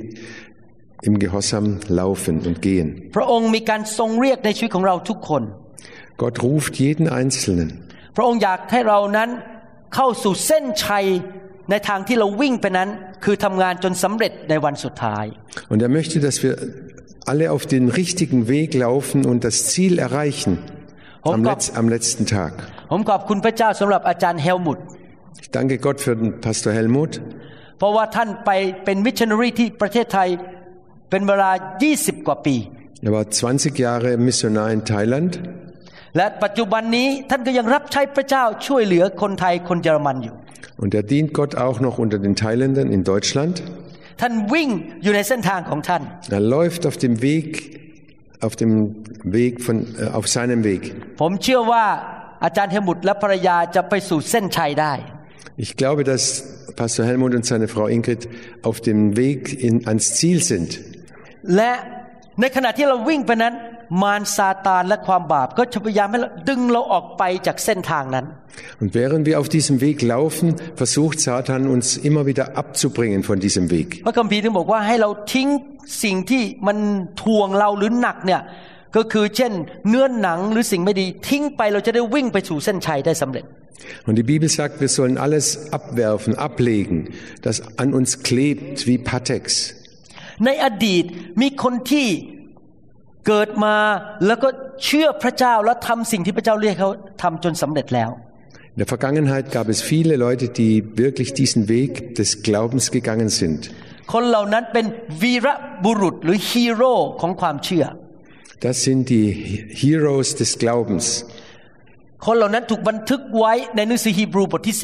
[1.07, 1.65] im Gehorsam
[2.01, 2.87] laufen und gehen.
[3.15, 5.43] พระองค์มีการทรงเรียกในชีวิตของเราทุกคน
[6.21, 7.69] Gott ruft jeden Einzelnen.
[8.15, 9.29] พระองค์อยากให้เรานั้น
[9.95, 11.05] เข้าสู่เส้นชัย
[11.69, 12.89] ในทางที่เราวิ่งไปนั้น
[13.23, 15.25] คือทำงานจนสำเร็จในวันสุดท้าย
[15.71, 16.53] Und er möchte, dass wir
[17.31, 20.53] alle auf den richtigen Weg laufen und das Ziel erreichen
[21.33, 22.53] am, Letz-, am letzten Tag.
[22.91, 24.79] ผมขอบคุณพระเจ้าสำหรับอาจารย์เฮลมุต
[25.43, 27.11] Ich danke Gott für den Pastor Helmut,
[27.77, 28.51] เพราะว่าท่านไป
[28.85, 30.29] เป็นมิชชันนารีที่ประเทศไทย
[31.09, 31.51] เป็นเวลา
[31.89, 32.55] 20 กว่าปี
[33.05, 35.31] Er war 20 Jahre Missionar in Thailand
[36.17, 40.35] และปัจจุบันนี้ท่านก็ยังรับใช้พระเจ้าช่วยเหลือคนไทยคนเยอรมันอยู่
[40.77, 43.55] und er dient Gott auch noch unter den Thailändern in Deutschland.
[44.21, 44.69] ท่านวิ่ง
[45.03, 46.01] อยู่ในเส้นทางของท่าน
[46.37, 47.47] Er läuft auf dem Weg,
[48.47, 48.71] auf dem
[49.39, 50.81] Weg von, äh, auf seinem Weg.
[51.21, 51.85] ผมเชื่อว่า
[52.45, 54.93] อาจารย์เฮลมุตและภรรยาจะไปสู่เส้นชัยได้
[55.65, 56.23] Ich glaube, dass
[56.79, 58.21] Pastor Helmut und seine Frau Ingrid
[58.69, 60.69] auf dem Weg in, ans Ziel sind.
[61.55, 61.71] และ
[62.41, 63.53] ในขณะที่เราวิ่งไปนั้น
[64.02, 68.26] มารซาตานและความบาปก็จะพยายามให้เราดึงเราออกไปจากเส้นทางนั้น
[68.82, 70.48] Und während wir auf diesem Weg laufen,
[70.82, 73.88] versucht Satan uns immer wieder abzubringen von diesem Weg.
[74.06, 75.48] พระคัมภีร์ถึงบอกว่าให้เราทิ้ง
[76.04, 76.78] สิ่งที่มัน
[77.22, 78.40] ทวงเราหรือหนักเนี่ย
[78.96, 79.52] ก็คือเช่น
[79.88, 83.46] เนื้อหนังหรือสิ่งไม่ดีทิ้งไปเราจะได้วิ่งไปสู่เส้นชัยได้สำเร็จ
[84.08, 86.96] Und die Bibel sagt, wir sollen alles abwerfen, ablegen,
[87.40, 89.42] das an uns klebt wie Patex.
[90.44, 91.04] ในอดีต
[91.42, 92.08] มีคนที่
[93.27, 93.75] เกิดมา
[94.25, 94.49] แล้วก็
[94.85, 96.89] เชื่อพระเจ้าแล้วทำสิ่งที่พระเจ้าเรียกเขา
[97.21, 98.11] ทำจนสำเร็จแล้ว
[98.77, 103.59] In der Vergangenheit gab es viele Leute, die wirklich diesen Weg des Glaubens gegangen sind.
[104.13, 104.85] คนเหล่านั้นเป็น
[105.21, 105.47] วีร
[105.85, 107.85] บุรุษหรือฮีโร่ของความเชื่อ
[108.65, 109.27] Das sind die
[109.81, 111.05] Heroes des Glaubens.
[112.25, 114.77] คนเหล่านั้นถูกบันทึกไว้ในหนังสือฮีบรูบทที่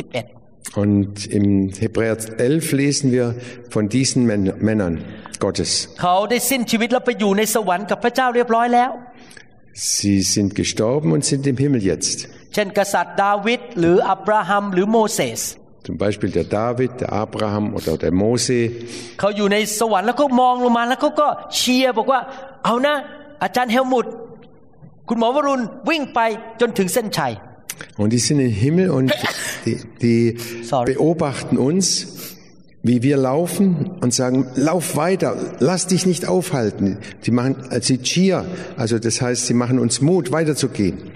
[0.84, 1.47] Und im
[1.84, 3.25] Hebräer 11 lesen wir
[3.69, 4.93] von diesen Män- Männern
[5.44, 5.70] Gottes.
[5.88, 8.90] 11เขาได้สิ้นชีวิตแล้วไปอยู่ในสวรรค์กับพระเจ้าเรียบร้อยแล้ว
[9.96, 12.16] Sie sind gestorben und sind im Himmel jetzt.
[12.55, 15.42] เช่นกษัตริย์ดาวิดหรืออับราฮัมหรือโมเสส
[15.87, 18.61] Zum Beispiel der David, der Abraham oder der Mose.
[19.20, 22.20] เขาอยู่ในสวรรค์แล้วก็มองลงมาแล้วเขาก็เชียร์บอกว่า
[22.64, 22.94] เอานะ
[23.42, 24.07] อาจารย์เฮลมุต
[25.09, 26.20] คุณหมอวรุณวิ่งไป
[26.61, 27.33] จนถึงเส้นชัย
[28.01, 29.09] Und die sind im Himmel und
[29.64, 30.22] die, die
[30.70, 30.87] Sorry.
[30.94, 31.85] beobachten uns,
[32.87, 36.99] wie wir laufen und sagen, lauf weiter, lass dich nicht aufhalten.
[37.20, 38.44] Sie machen, also sie cheer,
[38.77, 41.11] also das heißt, sie machen uns Mut, weiterzugehen.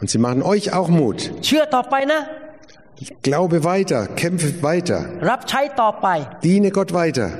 [0.00, 1.30] Und sie machen euch auch Mut.
[3.22, 5.06] Glaube weiter, kämpfe weiter.
[6.42, 7.30] Diene Gott weiter.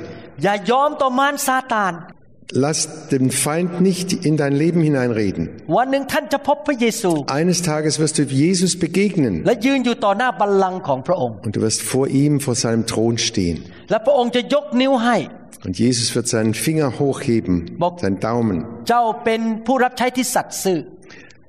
[2.53, 5.51] Lass den Feind nicht in dein Leben hineinreden.
[7.27, 9.45] Eines Tages wirst du Jesus begegnen.
[9.45, 13.65] Und du wirst vor ihm, vor seinem Thron stehen.
[15.65, 18.65] Und Jesus wird seinen Finger hochheben, seinen Daumen.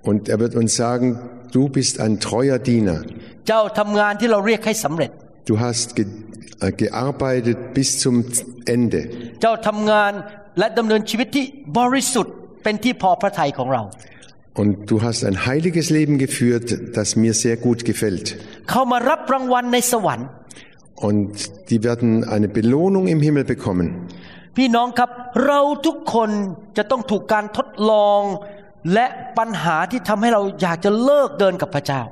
[0.01, 1.19] Und er wird uns sagen,
[1.51, 3.03] du bist ein treuer Diener.
[5.45, 6.05] Du hast ge
[6.61, 8.25] äh, gearbeitet bis zum
[8.65, 9.09] Ende.
[10.54, 11.44] เจ้าทำงานและดำเนินชีวิตที่
[11.78, 13.82] บริสุทธิ์เป็นที่พอพระทัยของเรา
[14.60, 18.26] Und du hast ein heiliges Leben geführt, das mir sehr gut gefällt.
[18.70, 20.28] เข้ามารับรางวัลในสวรรค์
[21.08, 21.30] Und
[21.70, 23.86] die werden eine Belohnung im Himmel bekommen.
[24.56, 25.10] พี่น้องครับ
[25.46, 26.30] เราทุกคน
[26.76, 28.22] จะต้องถูกการทดลอง
[28.94, 29.06] และ
[29.38, 32.02] ปัญหาที่ทำให้เราอยากจะเลิกเดินกับพระเจ้า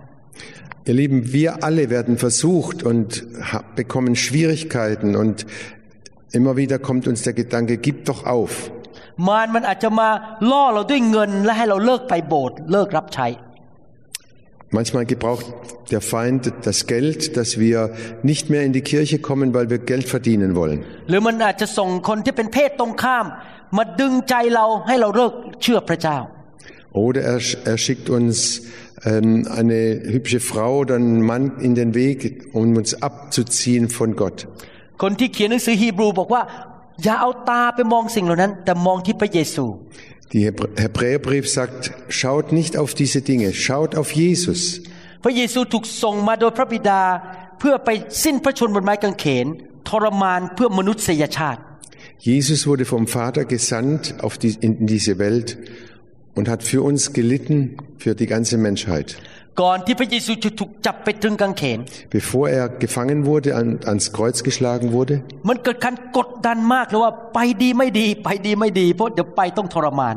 [0.90, 3.08] Ihr Lieben, wir alle werden versucht und
[3.50, 5.36] ha- bekommen Schwierigkeiten und
[6.32, 8.54] immer wieder kommt uns der Gedanke, gib doch auf.
[9.28, 10.08] มารมันอาจจะมา
[10.50, 13.28] ล่อเราด้วยเงิน และให้เราเลิกไปโบสถ์เลิกรับใช้
[14.78, 15.46] Manchmal gebraucht
[15.92, 17.78] der Feind das Geld, dass wir
[18.22, 20.78] nicht mehr in die Kirche kommen, weil wir Geld verdienen wollen.
[21.08, 23.26] หรือมันอาจจะส่งคนที่เป็นเพศตรงข้าม
[23.76, 26.18] มาดึงใจเราให้เราเลิกเชื่อพระเจ้า
[27.04, 27.40] Oder er,
[27.72, 28.36] er schickt uns
[29.04, 29.80] ähm, eine
[30.14, 34.48] hübsche Frau oder einen Mann in den Weg, um uns abzuziehen von Gott.
[35.02, 36.42] คนที่เขียนหนังสือฮีบรูบอกว่า
[37.04, 39.66] อย่าเอาตาไปมองสิ่งเหล่านั้น แต่มองที่พระเยซู
[40.32, 40.42] Der
[40.84, 44.60] Hebräerbrief sagt, schaut nicht auf diese Dinge, schaut auf Jesus.
[45.24, 47.02] พระเยซูถูกส่งมาโดยพระบิดา
[47.58, 47.88] เพื่อไป
[48.24, 49.46] สิ้นพระชนม์บนไม้กางเขน
[49.88, 51.60] ทรมานเพื่อมนุษยชาติ
[52.30, 55.48] Jesus wurde vom Vater gesandt auf die, in diese Welt
[56.36, 57.56] und hat für uns gelitten,
[57.96, 59.08] für die ganze Menschheit.
[59.60, 61.78] ก่อนที่พระเยซูจะถูกจับไปตรึงกางเขน
[62.16, 65.14] Bevor er gefangen wurde, an, ans Kreuz geschlagen wurde,
[65.48, 70.16] มันเกิดการกดดันมากเลยว่าไปดีไม่ดี ไปดีไม่ดี เพราะเดี๋ยวไปต้องทรมาน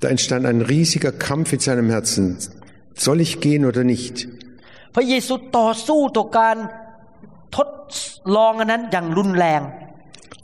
[0.00, 2.38] da entstand ein riesiger Kampf in seinem Herzen.
[2.94, 4.16] Soll ich gehen oder nicht?
[4.94, 6.56] พระเยซูต่อสู้ต่อการ
[7.56, 7.70] ทด
[8.36, 9.62] ลองอันนั้นอย่างรุนแรง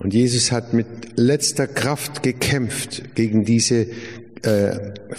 [0.02, 0.88] Und Jesus hat mit
[1.30, 3.78] letzter Kraft gekämpft gegen diese
[4.42, 4.72] äh,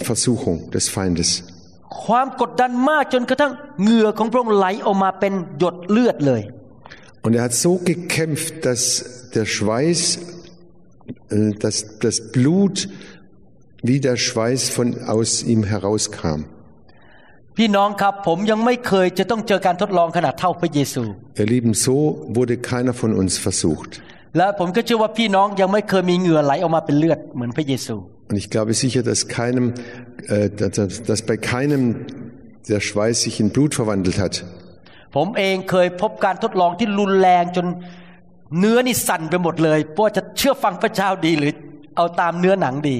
[0.08, 1.30] Versuchung des Feindes.
[2.04, 3.52] ความกดดันมากจนกระทั่ง
[3.82, 6.42] เหงื่อของพระองค์ไหลออกมาเป็นหยดเลือดเลย
[7.24, 8.82] Und er hat so gekämpft, dass
[9.34, 10.00] der Schweiß,
[11.28, 12.88] äh, dass das Blut
[13.82, 16.40] wie der Schweiß von aus ihm herauskam.
[17.56, 21.02] พี่น้องครับผมยังไม่เคยจะต้องเจอการทดลองขนาดเท่าพระเยซู
[21.40, 21.96] Ihr Lieben, so
[22.38, 23.90] wurde keiner von uns versucht.
[24.36, 27.96] และผมก็เชื่อว่าพี่น้องยังไม่เคยมีเหงื่อไหลออกมาเป็นเลือดเหมือนพระเยซู
[28.28, 29.66] Und ich glaube sicher, dass keinem,
[30.26, 31.82] äh, dass, dass bei keinem
[32.68, 34.34] der Schweiß sich in Blut verwandelt hat.
[35.16, 37.66] ผมเองเคยพบการทดลองที่รุนแรงจน
[38.58, 41.52] เนื้อนี่สั่นไปหมดเลยเพราะว่าจะเชื่อฟังพระเจ้าดีหรือ
[41.96, 42.96] เอาตามเนื้อหนังดี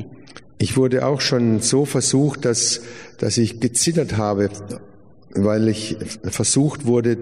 [0.59, 2.81] Ich wurde auch schon so versucht, dass,
[3.18, 4.48] dass ich gezittert habe,
[5.35, 5.83] weil ich
[6.24, 7.18] versucht wurde,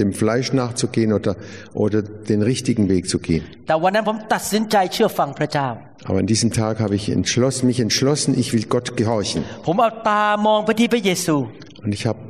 [0.00, 1.36] dem Fleisch nachzugehen oder,
[1.74, 3.42] oder den richtigen Weg zu gehen.
[3.68, 5.68] แต่วันนั้นผมตัดสินใจเชื่อฟังพระเจ้า
[6.08, 9.40] Aber an diesem Tag habe ich entschlossen, mich entschlossen, ich will Gott gehorchen.
[9.66, 11.36] ผมเอาตามองไปที่พระเยซู
[11.84, 12.20] Und ich habe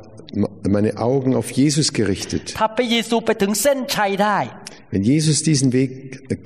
[0.77, 2.45] meine Augen auf Jesus gerichtet.
[2.59, 4.39] ถ้าพระเยซูไปถึงเส้นชัยได้
[4.93, 5.91] Wenn Jesus diesen Weg
[6.33, 6.37] äh,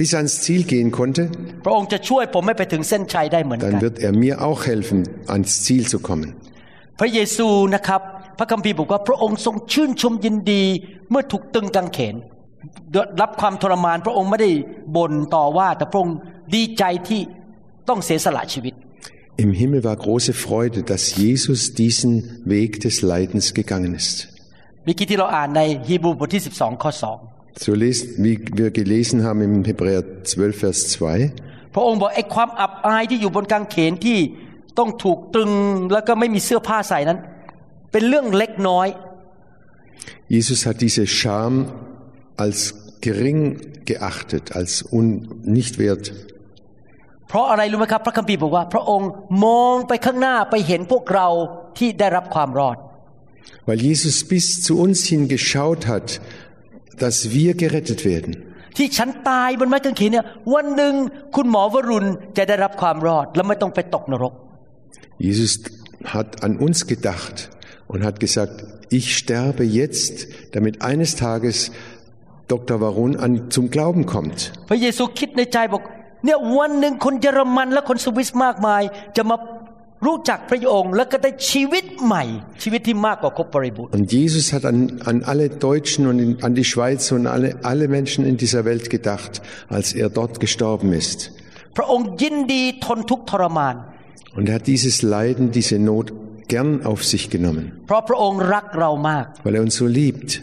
[0.00, 1.22] bis ans Ziel gehen konnte,
[1.64, 4.98] พระองค์จะช่วยผมให้ไปถึงเส้นชัยได้เหมือนกัน dann wird er mir auch helfen,
[5.34, 6.28] ans Ziel zu kommen.
[7.00, 8.02] พระเยซูนะครับ
[8.37, 10.63] พระคัมภีร์บอกว่าพระองค์ทรงชื่นชมยินดี
[11.09, 12.15] เมื่อถูกตึงกางเขน
[13.21, 14.51] รับความทรมานพระองค์ไม่ได้
[14.95, 16.17] บ่นต่อว่าแต่พระองค์
[16.55, 17.21] ดีใจที่
[17.89, 18.75] ต้องเสียสละชีวิต
[19.45, 22.11] Im Himmel war große Freude, dass Jesus diesen
[22.55, 24.15] Weg des Leidens gegangen ist.
[24.83, 26.91] เมื่อกี้ที่เราอ่านในฮีบรูบทที่12ข้อ
[27.65, 31.17] So lest, wie wir gelesen haben im Hebräer 12, Vers 2.
[31.39, 34.17] 2พระองค์บอกไอ้ความอับอายที่อยู่บนกางเขนที่
[34.79, 35.51] ต้องถูกตรึง
[35.93, 37.19] แล้วก็ไม่มีเสื้อผ้าใส่นั้น
[37.92, 38.88] เป็นเรื่องเล็กน้อย
[40.36, 41.54] Jesus hat diese Scham
[42.44, 42.58] als
[43.06, 43.40] gering
[43.84, 45.06] geachtet, als un,
[45.56, 46.04] nicht wert.
[47.28, 49.10] เพราะอะไรรู้ไหมครับ พระคัมภีร์บอกว่า พระองค์
[49.44, 51.28] มองไปข้างหน้าไปเห็นพวกเรา
[51.78, 52.76] ที่ได้รับความรอด
[53.68, 56.08] Weil Jesus bis zu uns hingeschaut hat,
[57.02, 58.32] dass wir gerettet werden.
[58.76, 60.94] ที่ฉันตายบนไม้กางเขนเนี่ยวันหนึ่ง
[61.36, 64.32] คุณหมอวรุณจะได้รับความรอด และไม่ต้องไปตกนรก
[65.26, 65.52] Jesus
[66.14, 67.36] hat an uns gedacht
[67.86, 71.72] und hat gesagt, ich sterbe jetzt, damit eines Tages
[72.48, 72.80] Dr.
[72.80, 74.52] Varun an, zum Glauben kommt.
[74.68, 75.82] พระเยซูคิดในใจบอก
[76.24, 78.82] เนี่ยวันหนึ่งคนเยอรมันและคนสวิสมากมาย
[79.16, 79.36] จะมา
[80.06, 82.24] รู้จักพระองค์ แล้วก็ได้ชีวิตใหม่
[82.62, 84.78] ชีวิตที่มากกว่าครบบริบูรณ์ Und Jesus hat an,
[85.10, 88.86] an alle Deutschen und in, an die Schweiz und alle, alle Menschen in dieser Welt
[88.96, 89.32] gedacht,
[89.76, 91.18] als er dort gestorben ist.
[91.76, 93.74] พระองค์ยินดีทนทุกข์ทรมาน
[94.36, 96.06] Und er hat dieses Leiden, diese Not
[96.47, 100.41] gern auf sich genommen, weil er uns so liebt.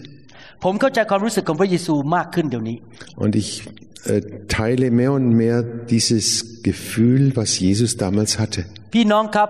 [3.16, 3.62] Und ich
[4.06, 8.64] äh, teile mehr und mehr dieses Gefühl, was Jesus damals hatte.
[8.94, 9.48] พี่น้องครับ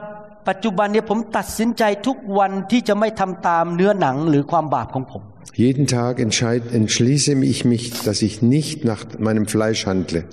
[0.49, 5.23] ปัจจุบันนี้ผมตัดสินใจทุกวันที่จะไม่ทำตามเนื้อหนังหรือความบาปของผม
[5.67, 10.25] Jeden Tag entschließe ich mich, dass ich nicht nach meinem Fleisch handle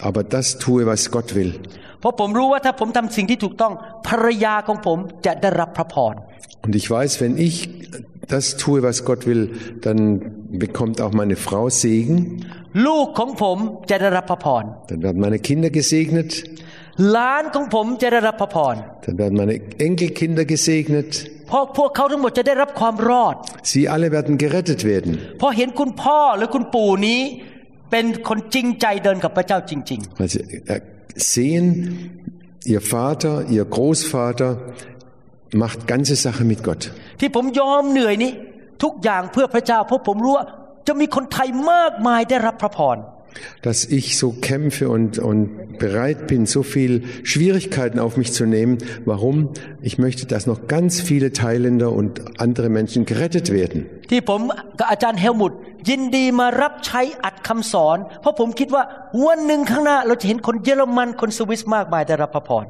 [0.00, 1.52] aber das tue, was Gott will.
[2.00, 3.72] เพราะผมรู้ว่าถ้าผมทำสิ่งที่ถูกต้อง
[4.08, 6.14] ภรรยาของผมจะได้รับพระพร
[6.64, 7.54] Und ich weiß, wenn ich
[8.34, 9.42] das tue, was Gott will,
[9.86, 9.98] dann
[10.64, 12.16] bekommt auch meine Frau Segen,
[12.86, 13.58] ลูกของผม
[13.90, 16.30] จะได้รับพระพร dann werden meine Kinder gesegnet
[17.10, 19.54] หลานของผมจะได้รับพระพร Dann werden meine
[19.86, 21.10] Enkelkinder gesegnet.
[21.48, 23.34] เพราะพวกเขาทั้งหมดจะได้รับความรอด
[23.70, 25.12] Sie alle werden gerettet werden.
[25.38, 27.20] เพราะเห็นคุณพ่อหรือคุณปู่นี้
[27.91, 30.81] เป็นคนจริงใจเดินกับพระเจ้าจริง Weil sie äh,
[31.31, 31.65] sehen,
[32.73, 34.49] ihr Vater, ihr Großvater
[35.63, 36.81] macht ganze Sache mit Gott.
[37.03, 38.31] ๆที่ผมยอมเหนื่อยนี้
[38.83, 40.45] ทุกอย่างเพื่อพระเจ้าเพราะผมรู้ว่า
[40.87, 42.97] จะมีคนไทยมากมายได้รับพระพร
[43.62, 48.78] Dass ich so kämpfe und, und bereit bin, so viel Schwierigkeiten auf mich zu nehmen.
[49.04, 49.50] Warum?
[49.82, 53.86] Ich möchte, dass noch ganz viele Thailänder und andere Menschen gerettet werden.
[54.10, 54.40] ที่ผม
[54.78, 55.52] กับอาจารย์เฮลมุต
[55.88, 58.82] ยินดีมารับใช้อัดคำสอน เพราะผมคิดว่า
[59.26, 62.66] วันหนึ่งข้างหน้า เราจะเห็นคนเยอรมันคนสวิสมากมายได้รับพระพร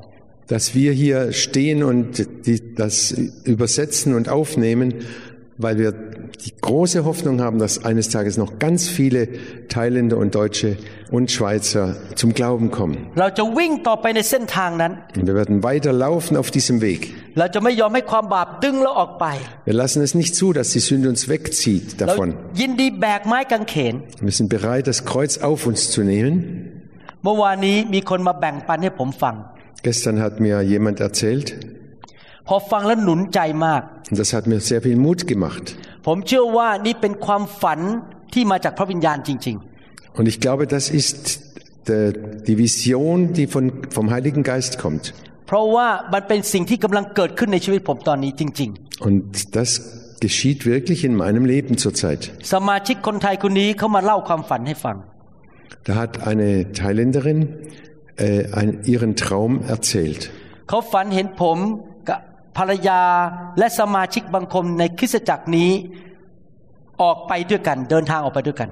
[0.55, 2.07] Dass wir hier stehen und
[2.47, 2.95] die, das
[3.55, 4.88] übersetzen und aufnehmen,
[5.59, 5.93] weil wir
[6.45, 9.29] die große Hoffnung haben, dass eines Tages noch ganz viele
[9.69, 10.77] Thailänder und Deutsche
[11.12, 12.97] und Schweizer zum Glauben kommen.
[13.21, 17.01] เราจะวิ่งต่อไปในเส้นทางนั้น Und wir werden weiter laufen auf diesem Weg.
[17.38, 19.27] เราจะไม่ยอมให้ความบาปดึงเราออกไป
[19.69, 22.29] Wir lassen es nicht zu, dass die Sünde uns wegzieht เรา davon.
[22.61, 23.95] ยินดีแบกไม้กางเขน
[24.27, 26.35] Wir sind bereit, das Kreuz auf uns zu nehmen.
[27.25, 29.35] เมื่อวานนี้มีคนมาแบ่งปันให้ผมฟัง
[29.88, 31.47] Gestern hat mir jemand erzählt,
[32.49, 35.64] พอฟังแล้วหนุนใจมาก und das hat mir sehr viel Mut gemacht.
[36.07, 37.81] ผมเชื่อว่านี่เป็นความฝัน
[38.35, 39.57] ที่มาจากพระวิญญาณจริง
[40.19, 41.19] Und ich glaube, das ist
[41.88, 42.05] der,
[42.49, 43.64] die Vision, die von,
[43.97, 45.05] vom Heiligen Geist kommt.
[45.29, 48.71] ๆ เพราะว่ามันเป็นสิ่งที่กำลังเกิดขึ้นในชีวิตผมตอนนี้จริง
[49.07, 49.19] Und
[49.59, 49.71] das
[50.25, 52.23] geschieht wirklich in meinem Leben zurzeit.
[52.38, 54.97] ๆ สมาชิกคนไทยคนนี้เขามาเล่าความฝันให้ฟัง
[55.88, 57.40] Da hat eine Thailänderin
[58.17, 60.23] äh, ein, ihren Traum erzählt.
[60.69, 61.88] เขาฝันเห็นผมกับ
[62.57, 63.01] ภรรยา
[63.59, 65.71] และสมาชิกบางคนในคริสตจักรนี้
[67.03, 68.71] ออกไปด้วยกัน เดินทางออกไปด้วยกัน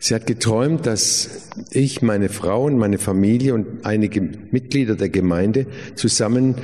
[0.00, 1.02] Sie hat geträumt, dass
[1.72, 6.54] ich, meine Frau und meine Familie und einige Mitglieder der Gemeinde zusammen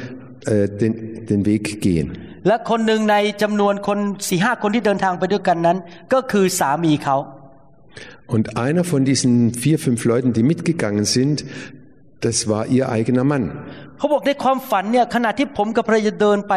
[0.47, 2.09] äh, den, den Weg gehen.
[2.49, 5.79] และคนหนึ่งในจำนวนคนสี่ห้าคนที่เดินทางไปด้วยกันนั้น
[6.13, 7.19] ก็คือสามีเขา
[8.35, 9.33] Und einer von diesen
[9.65, 11.45] vier, fünf Leuten, die mitgegangen sind,
[12.22, 13.46] das war ihr eigener Mann.
[13.98, 16.54] เขาบอกในความฝันเนี่ยขณะที่ผมกับภรรยาเดินไป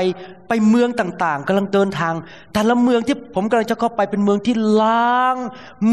[0.48, 2.14] ไปเมืองต่างๆกำลังเดินทาง
[2.52, 5.36] แต่ละเมืองที่ผมกำลังจะเข้าไปเป็นเมืองที่ล้าง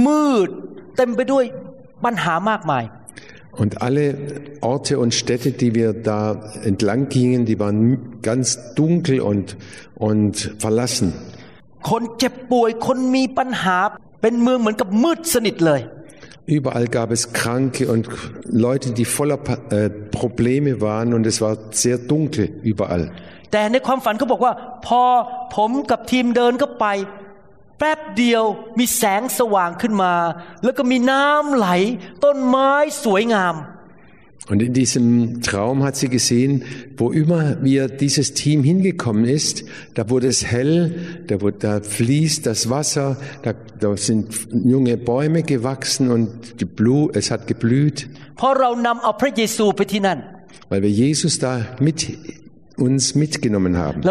[0.06, 0.50] มืด
[0.98, 1.44] เต็มไปด้วย
[2.06, 2.84] ปัญหามากมาย
[3.62, 4.16] Und alle
[4.62, 6.22] Orte und Städte, die wir da
[6.64, 9.58] entlang gingen, die waren ganz dunkel und,
[9.96, 11.14] und verlassen.
[16.57, 18.05] Überall gab es Kranke und
[18.67, 23.05] Leute, die voller Pa- äh, Probleme waren und es war sehr dunkel überall.
[23.53, 24.53] แต่ในความฝันเขาบอกว่า
[24.87, 25.03] พอ
[25.57, 26.87] ผมกับทีมเดินเข้าไป
[27.79, 28.45] แป๊บเดียว
[28.79, 30.15] มีแสงสว่างขึ้นมา
[30.65, 31.69] แล้วก็มีน้ำไหล
[32.25, 32.71] ต้นไม้
[33.05, 33.55] สวยงาม
[34.50, 36.64] und in diesem Traum hat sie gesehen,
[36.98, 40.96] wo immer wir dieses Team hingekommen ist, da wurde es hell,
[41.28, 47.12] da, wurde, da fließt das Wasser, da, da sind junge Bäume gewachsen und die Blu,
[47.14, 48.10] es hat geblüht.
[50.70, 52.18] Weil wir Jesus da mit
[52.76, 54.02] uns mitgenommen haben.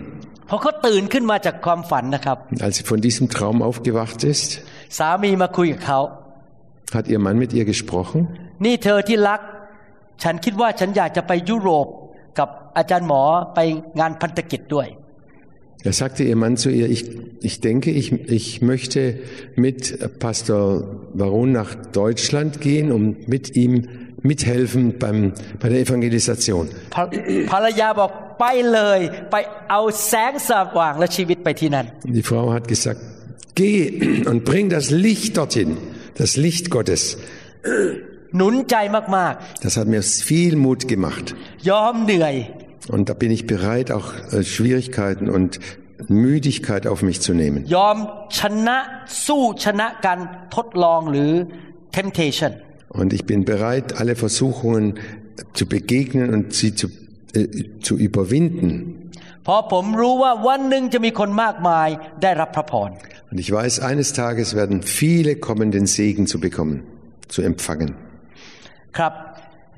[0.49, 4.49] พอเขาตื่นขึ้นมาจากความฝันนะครับ Und als sie von diesem Traum aufgewacht ist,
[4.99, 6.01] สามีมาคุยกับเขา
[6.97, 8.19] hat ihr Mann mit ihr gesprochen.
[8.65, 9.41] นี่เธอที่รัก
[10.23, 11.87] ฉันคิดว่าฉันอยากจะไปยุโรป
[12.39, 13.23] กับอาจารย์หมอ
[13.55, 13.59] ไป
[14.01, 14.89] งานพันธกิจด้วย
[15.85, 17.05] Da sagte ihr Mann zu ihr, ich,
[17.41, 19.19] ich denke, ich, ich möchte
[19.57, 23.89] mit Pastor Baron nach Deutschland gehen, um mit ihm
[24.23, 26.65] mithelfen beim, bei der Evangelisation.
[26.95, 27.03] ภร
[27.51, 29.37] ภรรยาบอกไปเลย ไป
[29.71, 33.01] เอาแสงสว่างและชีวิตไปที่นั่น Und die Frau hat gesagt,
[33.61, 33.77] geh
[34.31, 35.71] und bring das Licht dorthin,
[36.21, 37.03] das Licht Gottes.
[38.37, 38.77] หนุนใจ
[39.17, 39.35] มาก
[39.65, 41.27] Das hat mir viel Mut gemacht.
[41.49, 42.35] ๆ ยอมเหนื่อย
[42.89, 45.61] Und da bin ich bereit, auch äh, Schwierigkeiten und
[46.09, 47.61] Müdigkeit auf mich zu nehmen.
[47.77, 47.97] ยอม
[48.39, 48.79] ชนะ
[49.27, 50.19] สู้ชนะการ
[50.55, 51.31] ทดลองหรือ
[51.99, 52.53] temptation
[53.01, 54.85] Und ich bin bereit, alle Versuchungen
[55.59, 56.87] zu begegnen und sie zu,
[57.35, 57.47] äh,
[57.87, 58.71] zu überwinden.
[59.45, 61.89] เพราะผมรู้ว่าวันหนึ่งจะมีคนมากมาย
[62.23, 62.91] ได้รับพระพร
[63.31, 66.77] Und ich weiß, eines Tages werden viele kommen, den Segen zu bekommen,
[67.35, 67.91] zu empfangen.
[68.99, 69.13] ครับ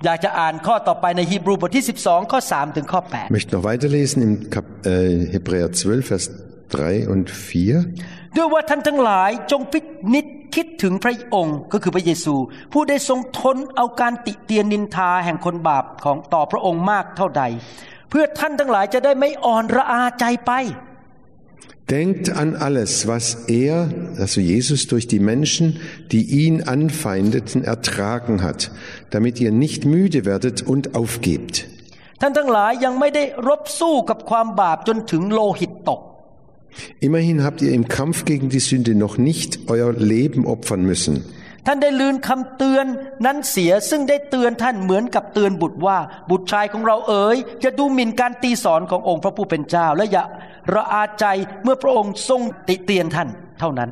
[0.06, 4.92] อยากจะอ่านข้อต่อไปในฮีบรูบทที่ 12 ข้อ 3 ถึงข้อ Ich möchte noch weiterlesen im Kap äh,
[5.34, 6.26] Hebräer 12, Vers
[6.70, 8.36] 3 und 4.
[8.36, 9.80] ด้วยว่าท่านทั้งหลายจงพิ
[10.14, 10.26] นิจ
[10.56, 12.36] คิดถึงพระองค์ก็คือพระเยซู
[12.74, 17.44] ผู้ได้ทรงทนเอาการติเตียนนินทาแห่งคนบาปของต่อพระองค์มากเท่าใด
[18.10, 20.52] เพื่อท่านทั้งหลายจะได้ไม่อ่อนระอาใจไป
[21.91, 25.81] Denkt an alles, was er, also Jesus, durch die Menschen,
[26.11, 28.71] die ihn anfeindeten, ertragen hat,
[29.11, 31.69] damit ihr nicht müde werdet und aufgebt.
[32.25, 36.01] ท่านทั้งหลายยังไม่ได้รบสู้กับความบาปจนถึงโลหิตตก
[37.07, 41.15] Immerhin habt ihr im Kampf gegen die Sünde noch nicht euer Leben opfern müssen.
[41.67, 42.87] ท่านได้ลืนคำเตือน
[43.27, 45.99] นั้นเสียซึ่งได้เตือนท่านเหมือนกับเตือนบุตรว่า
[46.31, 50.25] บุตรชายของเราเอ๋ยจะดูหมิ่นการตีสอนขององค์พระผู้เป็นเจ้า และอย่า
[50.75, 51.25] ระอาใจ
[51.63, 53.29] เมื่อพระองค์ทรงติเตียนท่าน
[53.61, 53.91] เท่านั้น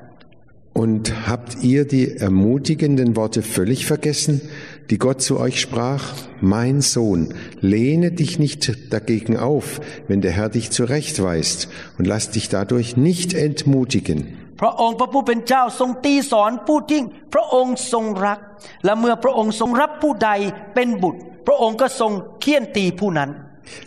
[0.73, 4.41] Und habt ihr die ermutigenden Worte völlig vergessen,
[4.89, 6.15] die Gott zu euch sprach?
[6.41, 11.69] Mein Sohn, lehne dich nicht dagegen auf, wenn der Herr dich zurechtweist,
[11.99, 14.19] und lass dich dadurch nicht entmutigen.
[14.61, 17.01] พระองค์พระผู้เป็นเจ้าทรงตีสอนผู้ที่
[17.35, 18.39] พระองค์ทรงรัก
[18.85, 20.31] และเมื่อพระองค์ทรงรับผู้ใด
[20.75, 23.31] เป็นบุตร พระองค์ก็ทรงเคี่ยนตีผู้นั้น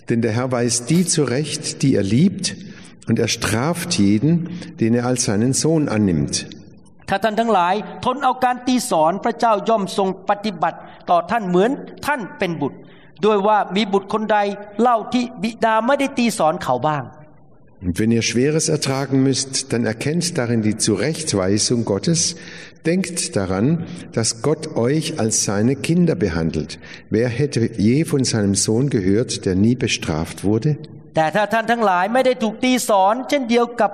[0.09, 2.55] Denn der Herr weist die zurecht, die er liebt,
[3.07, 4.49] und er straft jeden,
[4.79, 6.47] den er als seinen Sohn annimmt.
[7.09, 7.75] ถ้าท่านทั้งหลาย
[8.05, 10.77] ทนเอาการตีสอนพระเจ้าย่อมทรงปฏิบัติ
[11.09, 11.71] ต่อท่านเหมือน
[12.05, 12.77] ท่านเป็นบุตร
[13.25, 14.37] ด้วยว่ามีบุตรคนใด
[14.81, 17.03] เล่าที่บิดาไม่ได้ตีสอนเขาบ้าง
[17.85, 22.37] Und wenn ihr Schweres ertragen müsst, dann erkennt darin die Zurechtweisung Gottes.
[22.85, 26.79] Denkt daran, dass Gott euch als seine Kinder behandelt.
[27.09, 30.77] Wer hätte je von seinem Sohn gehört, der nie bestraft wurde?
[31.15, 33.91] แต่ถ้าท่านทั้งหลายไม่ได้ถูกตีสอน เช่นเดียวกับ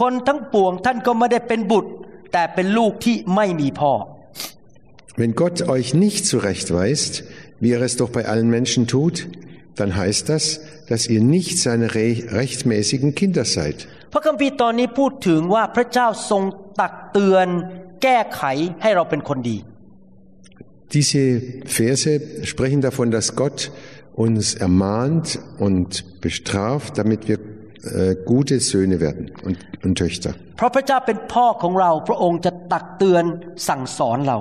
[0.00, 1.90] คนทั้งปวงท่านก็ไม่ได้เป็นบุตร
[2.32, 3.92] แต่เป็นลูกที่ไม่มีพ่อ
[5.20, 7.12] Wenn Gott euch nicht zurechtweist,
[7.62, 9.16] wie er es doch bei allen Menschen tut,
[9.78, 10.44] dann heißt das,
[10.90, 13.76] dass ihr nicht seine re- rechtmäßigen Kinder seid.
[14.12, 16.42] พระคัมภีร์ตอนนี้พูดถึงว่าพระเจ้าทรง
[16.80, 17.48] ตักเตือน
[18.02, 18.42] แก้ไข
[18.82, 19.58] ให้เราเป็นคนดี
[20.94, 21.22] Diese
[21.78, 22.12] Verse
[22.52, 23.58] sprechen davon, dass Gott
[24.14, 30.32] uns ermahnt und bestraft, damit wir äh, gute Söhne werden und, und Töchter.
[30.58, 33.24] เพราะพระเจ้าเป็นพ่อของเรา พระองค์จะตักเตือน
[33.68, 34.38] สั่งสอนเรา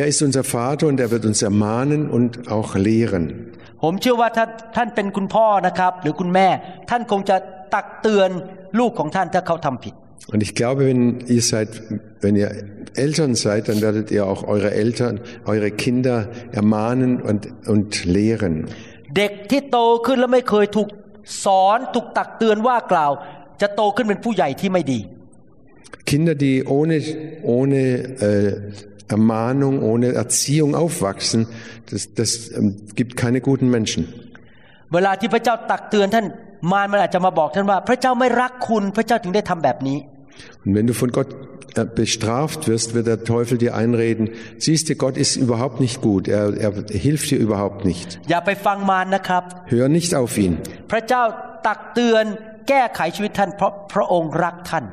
[0.00, 3.24] Er ist unser Vater und er wird uns ermahnen und auch lehren.
[3.82, 4.44] ผมเชื่อว่าถ้า
[4.76, 6.48] ท่านเป็นคุณพ่อนะครับ หรือคุณแม่
[6.90, 7.36] ท่านคงจะ
[7.74, 8.30] ตักเตือน
[8.78, 9.94] ลูกของท่านถ้าเขาทำผิด
[10.32, 11.68] Und ich glaube, wenn ihr seid,
[12.20, 12.50] wenn ihr
[12.94, 18.54] Eltern seid, dann werdet ihr auch eure Eltern, eure Kinder ermahnen und, und lehren.
[19.18, 20.88] เด็กที่โตขึ้นแล้วไม่เคยถูก
[21.44, 23.12] สอนถูกตักเตือนว่ากล่าว
[23.60, 25.00] จะโตขึ้นเป็นผู้ใหญ่ที่ไม่ดี
[26.10, 26.96] Kinder, die ohne,
[27.42, 27.80] ohne
[28.28, 28.52] äh,
[29.08, 31.48] Ermahnung, ohne Erziehung aufwachsen,
[31.90, 34.02] das, das ähm, gibt keine guten Menschen.
[34.94, 36.26] เวลาที่พระเจ้าตักเตือนท่าน
[36.72, 39.98] มารมันอาจจะมาบอกท่านว่า พระเจ้าไม่รักคุณพระเจ้าถึงได้ทำแบบนี้
[40.64, 41.30] Und wenn du von Gott
[41.78, 44.24] äh, bestraft wirst, wird der Teufel dir einreden,
[44.58, 46.72] siehst du, Gott ist überhaupt nicht gut, er, er
[47.06, 48.08] hilft dir überhaupt nicht.
[48.30, 49.42] อย่าไปฟังมารนะครับ
[49.74, 50.52] Hör nicht auf ihn.
[50.90, 51.22] พระเจ้า
[51.66, 52.24] ตักเตือน
[52.68, 54.84] แก้ไขชีวิตท่านเพราะพระองค์รักท่าน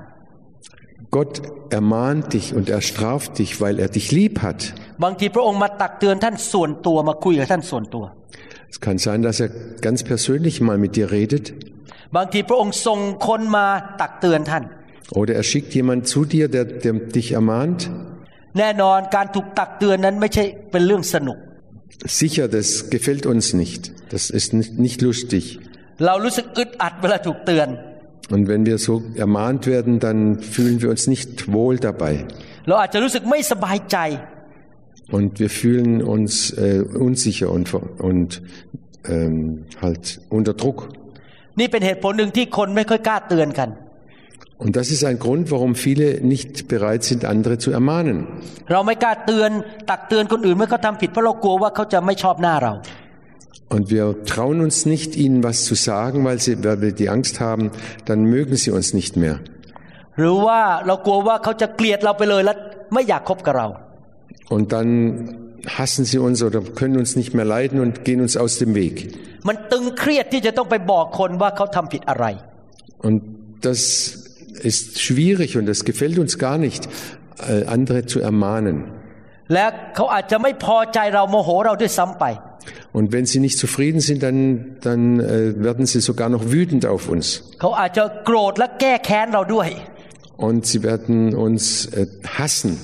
[1.17, 4.73] Gott ermahnt dich und er straft dich, weil er dich lieb hat.
[8.73, 9.49] Es kann sein, dass er
[9.87, 11.45] ganz persönlich mal mit dir redet
[12.15, 13.67] บางทีพระองค์ส่งคนมา
[14.01, 14.63] ตักเตือนท่าน
[15.19, 17.79] oder er schickt jemand zu dir, der, der dich ermahnt.
[18.59, 21.37] แน่นอนการถูกตักเตือนนั้นไม่ใช่เป็นเรื่องสนุก
[22.21, 23.81] Sicher, das gefällt uns nicht.
[24.13, 25.43] Das ist nicht, nicht lustig.
[26.05, 27.67] เรารู้สึกอึดอัดเวลาถูกเตือน
[28.35, 28.93] Und wenn wir so
[29.25, 30.19] ermahnt werden, dann
[30.53, 32.13] fühlen wir uns nicht wohl dabei.
[32.67, 33.97] เราอาจจะรู้สึกไม่สบายใจ
[35.11, 37.73] Und wir fühlen uns äh, unsicher und,
[38.09, 38.41] und
[39.05, 40.79] ähm, halt unter Druck.
[41.59, 43.69] นี่เป็นเหตุผลหนึ่งที่คนไม่ค่อยกล้าเตือนกัน
[44.63, 48.17] Und das ist ein Grund, warum viele nicht bereit sind, andere zu ermahnen.
[48.71, 49.49] เราไม่กล้าเตือน
[49.89, 52.73] ตักเตือนคนอื่นเมื่อเขาทำผิดเพราะเรากลัวว่าเขาจะไม่ชอบหน้าเรา
[53.75, 57.39] Und wir trauen uns nicht, ihnen was zu sagen, weil, sie, weil wir die Angst
[57.39, 57.71] haben,
[58.05, 59.35] dann mögen sie uns nicht mehr.
[60.15, 60.21] ห
[64.48, 68.58] und dann hassen sie uns oder können uns nicht mehr leiden und gehen uns aus
[68.58, 69.12] dem Weg.
[72.98, 73.22] Und
[73.60, 74.24] das
[74.62, 76.88] ist schwierig und das gefällt uns gar nicht,
[77.48, 78.92] äh, andere zu ermahnen.
[82.92, 87.08] Und wenn sie nicht zufrieden sind, dann, dann äh, werden sie sogar noch wütend auf
[87.08, 87.42] uns.
[90.36, 92.78] Und sie werden uns äh, hassen.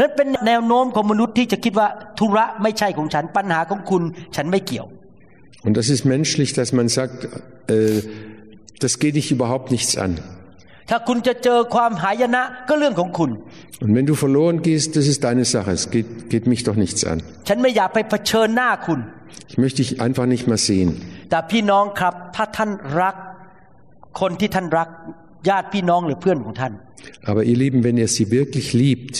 [0.00, 1.88] นั่นเป็นแนวโน้มของมนุษย์ที่จะคิดว่า
[2.18, 4.02] ธุระไม่ใช่ของฉันปัญหาของคุณ
[4.36, 4.86] ฉันไม่เกี่ยว
[5.66, 7.18] Und das ist menschlich, dass man sagt,
[7.68, 8.00] äh,
[8.82, 10.12] das geht dich überhaupt nichts an.
[10.90, 13.30] ถ้าคุณจะเจอความหายนะก็เรื่องของคุณ
[13.84, 15.70] Und wenn du verloren gehst, das ist deine Sache.
[15.80, 17.18] Es geht, geht mich doch nichts an.
[17.48, 19.00] ฉันไม่อยากไปเผชิญหน้าคุณ
[19.50, 20.88] Ich möchte dich einfach nicht mehr sehen.
[21.30, 23.16] แต่พี่น้องครับ ถ้าท่านรัก
[24.20, 24.88] คนที่ท่านรัก
[25.48, 26.72] ญาติพี่น้องหรือเพื่อนของท่าน
[27.30, 29.14] Aber ihr Lieben, wenn ihr sie wirklich liebt,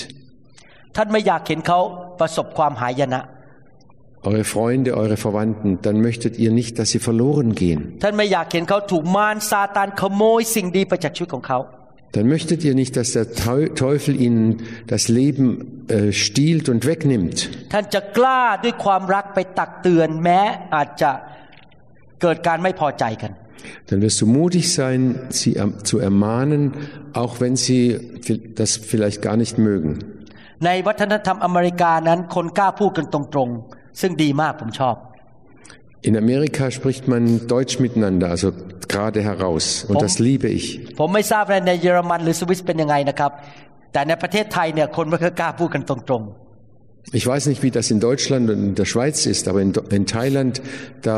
[0.96, 1.78] ท่านไม่อยากเห็นเขา
[2.20, 3.22] ประสบความหายนะ
[4.30, 7.80] eure Freunde, eure Verwandten, dann möchtet ihr nicht, dass sie verloren gehen.
[8.02, 11.60] ท่านไม่อยากเห็นเขาถูกมารซาตานขโมยสิ่งดีไปจากชีวิตของเขา
[12.16, 14.44] Dann möchtet ihr nicht, dass der Teu- Teufel ihnen
[14.94, 15.46] das Leben
[15.88, 17.36] äh, stiehlt und wegnimmt.
[17.72, 20.40] ท่านจะกล้าด้วยความรักไปตักเตือนแม้
[20.74, 21.10] อาจจะ
[22.22, 23.32] เกิดการไม่พอใจกัน
[23.88, 25.00] Dann wirst du mutig sein,
[25.40, 26.62] sie erm- zu ermahnen,
[27.22, 27.82] auch wenn sie
[28.26, 29.92] vi- das vielleicht gar nicht mögen.
[30.64, 34.96] ในวัฒนธรรมอเมริกานั้นคนกล้าพูดกันตรงๆ ซึ่งดีมากผมชอบ
[36.08, 37.24] In Amerika spricht man
[37.54, 38.48] Deutsch miteinander, also
[38.94, 39.64] gerade heraus.
[39.90, 40.64] Und das liebe ich.
[41.00, 43.32] ผมไม่ทราบว่าในเยอรมันหรือสวิสเป็นยังไงนะครับ
[43.92, 46.24] แต่ในประเทศไทยเนี่ยคนไม่ค่อยกล้าพูดกันตรง
[47.20, 49.86] Ich weiß nicht, wie das in Deutschland und in der Schweiz ist, aber in, Do-
[49.98, 50.54] in Thailand,
[51.08, 51.14] da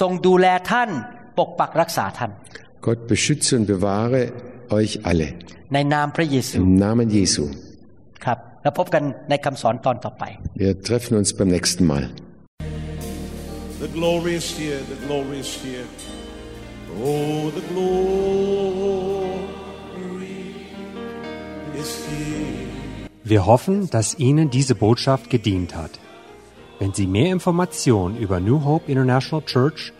[0.00, 0.90] ทรงดูแลท่าน
[1.38, 2.30] ปกปักรักษาท่าน
[2.86, 4.20] Gott beschütze und bewahre
[4.78, 5.28] euch alle.
[5.74, 7.44] ในนามพระเยซู Im Namen Jesu.
[8.24, 10.24] ครับ แล้วพบกันในคำสอนตอนต่อไป
[10.62, 12.04] Wir treffen uns beim nächsten Mal.
[13.84, 15.86] The glory is here, the glory is here.
[17.06, 19.34] Oh, the glory
[21.82, 22.64] is here.
[23.32, 25.92] Wir hoffen, dass Ihnen diese Botschaft gedient hat.
[26.78, 29.92] Wenn Sie mehr Informationen über New Hope International Church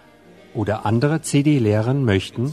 [0.55, 2.53] oder andere CD-Lehren möchten,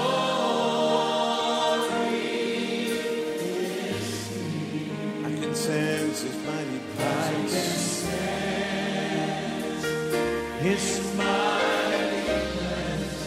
[2.87, 5.27] is here.
[5.27, 8.07] I can sense His mighty presence.
[10.61, 12.23] His mighty
[12.57, 13.21] presence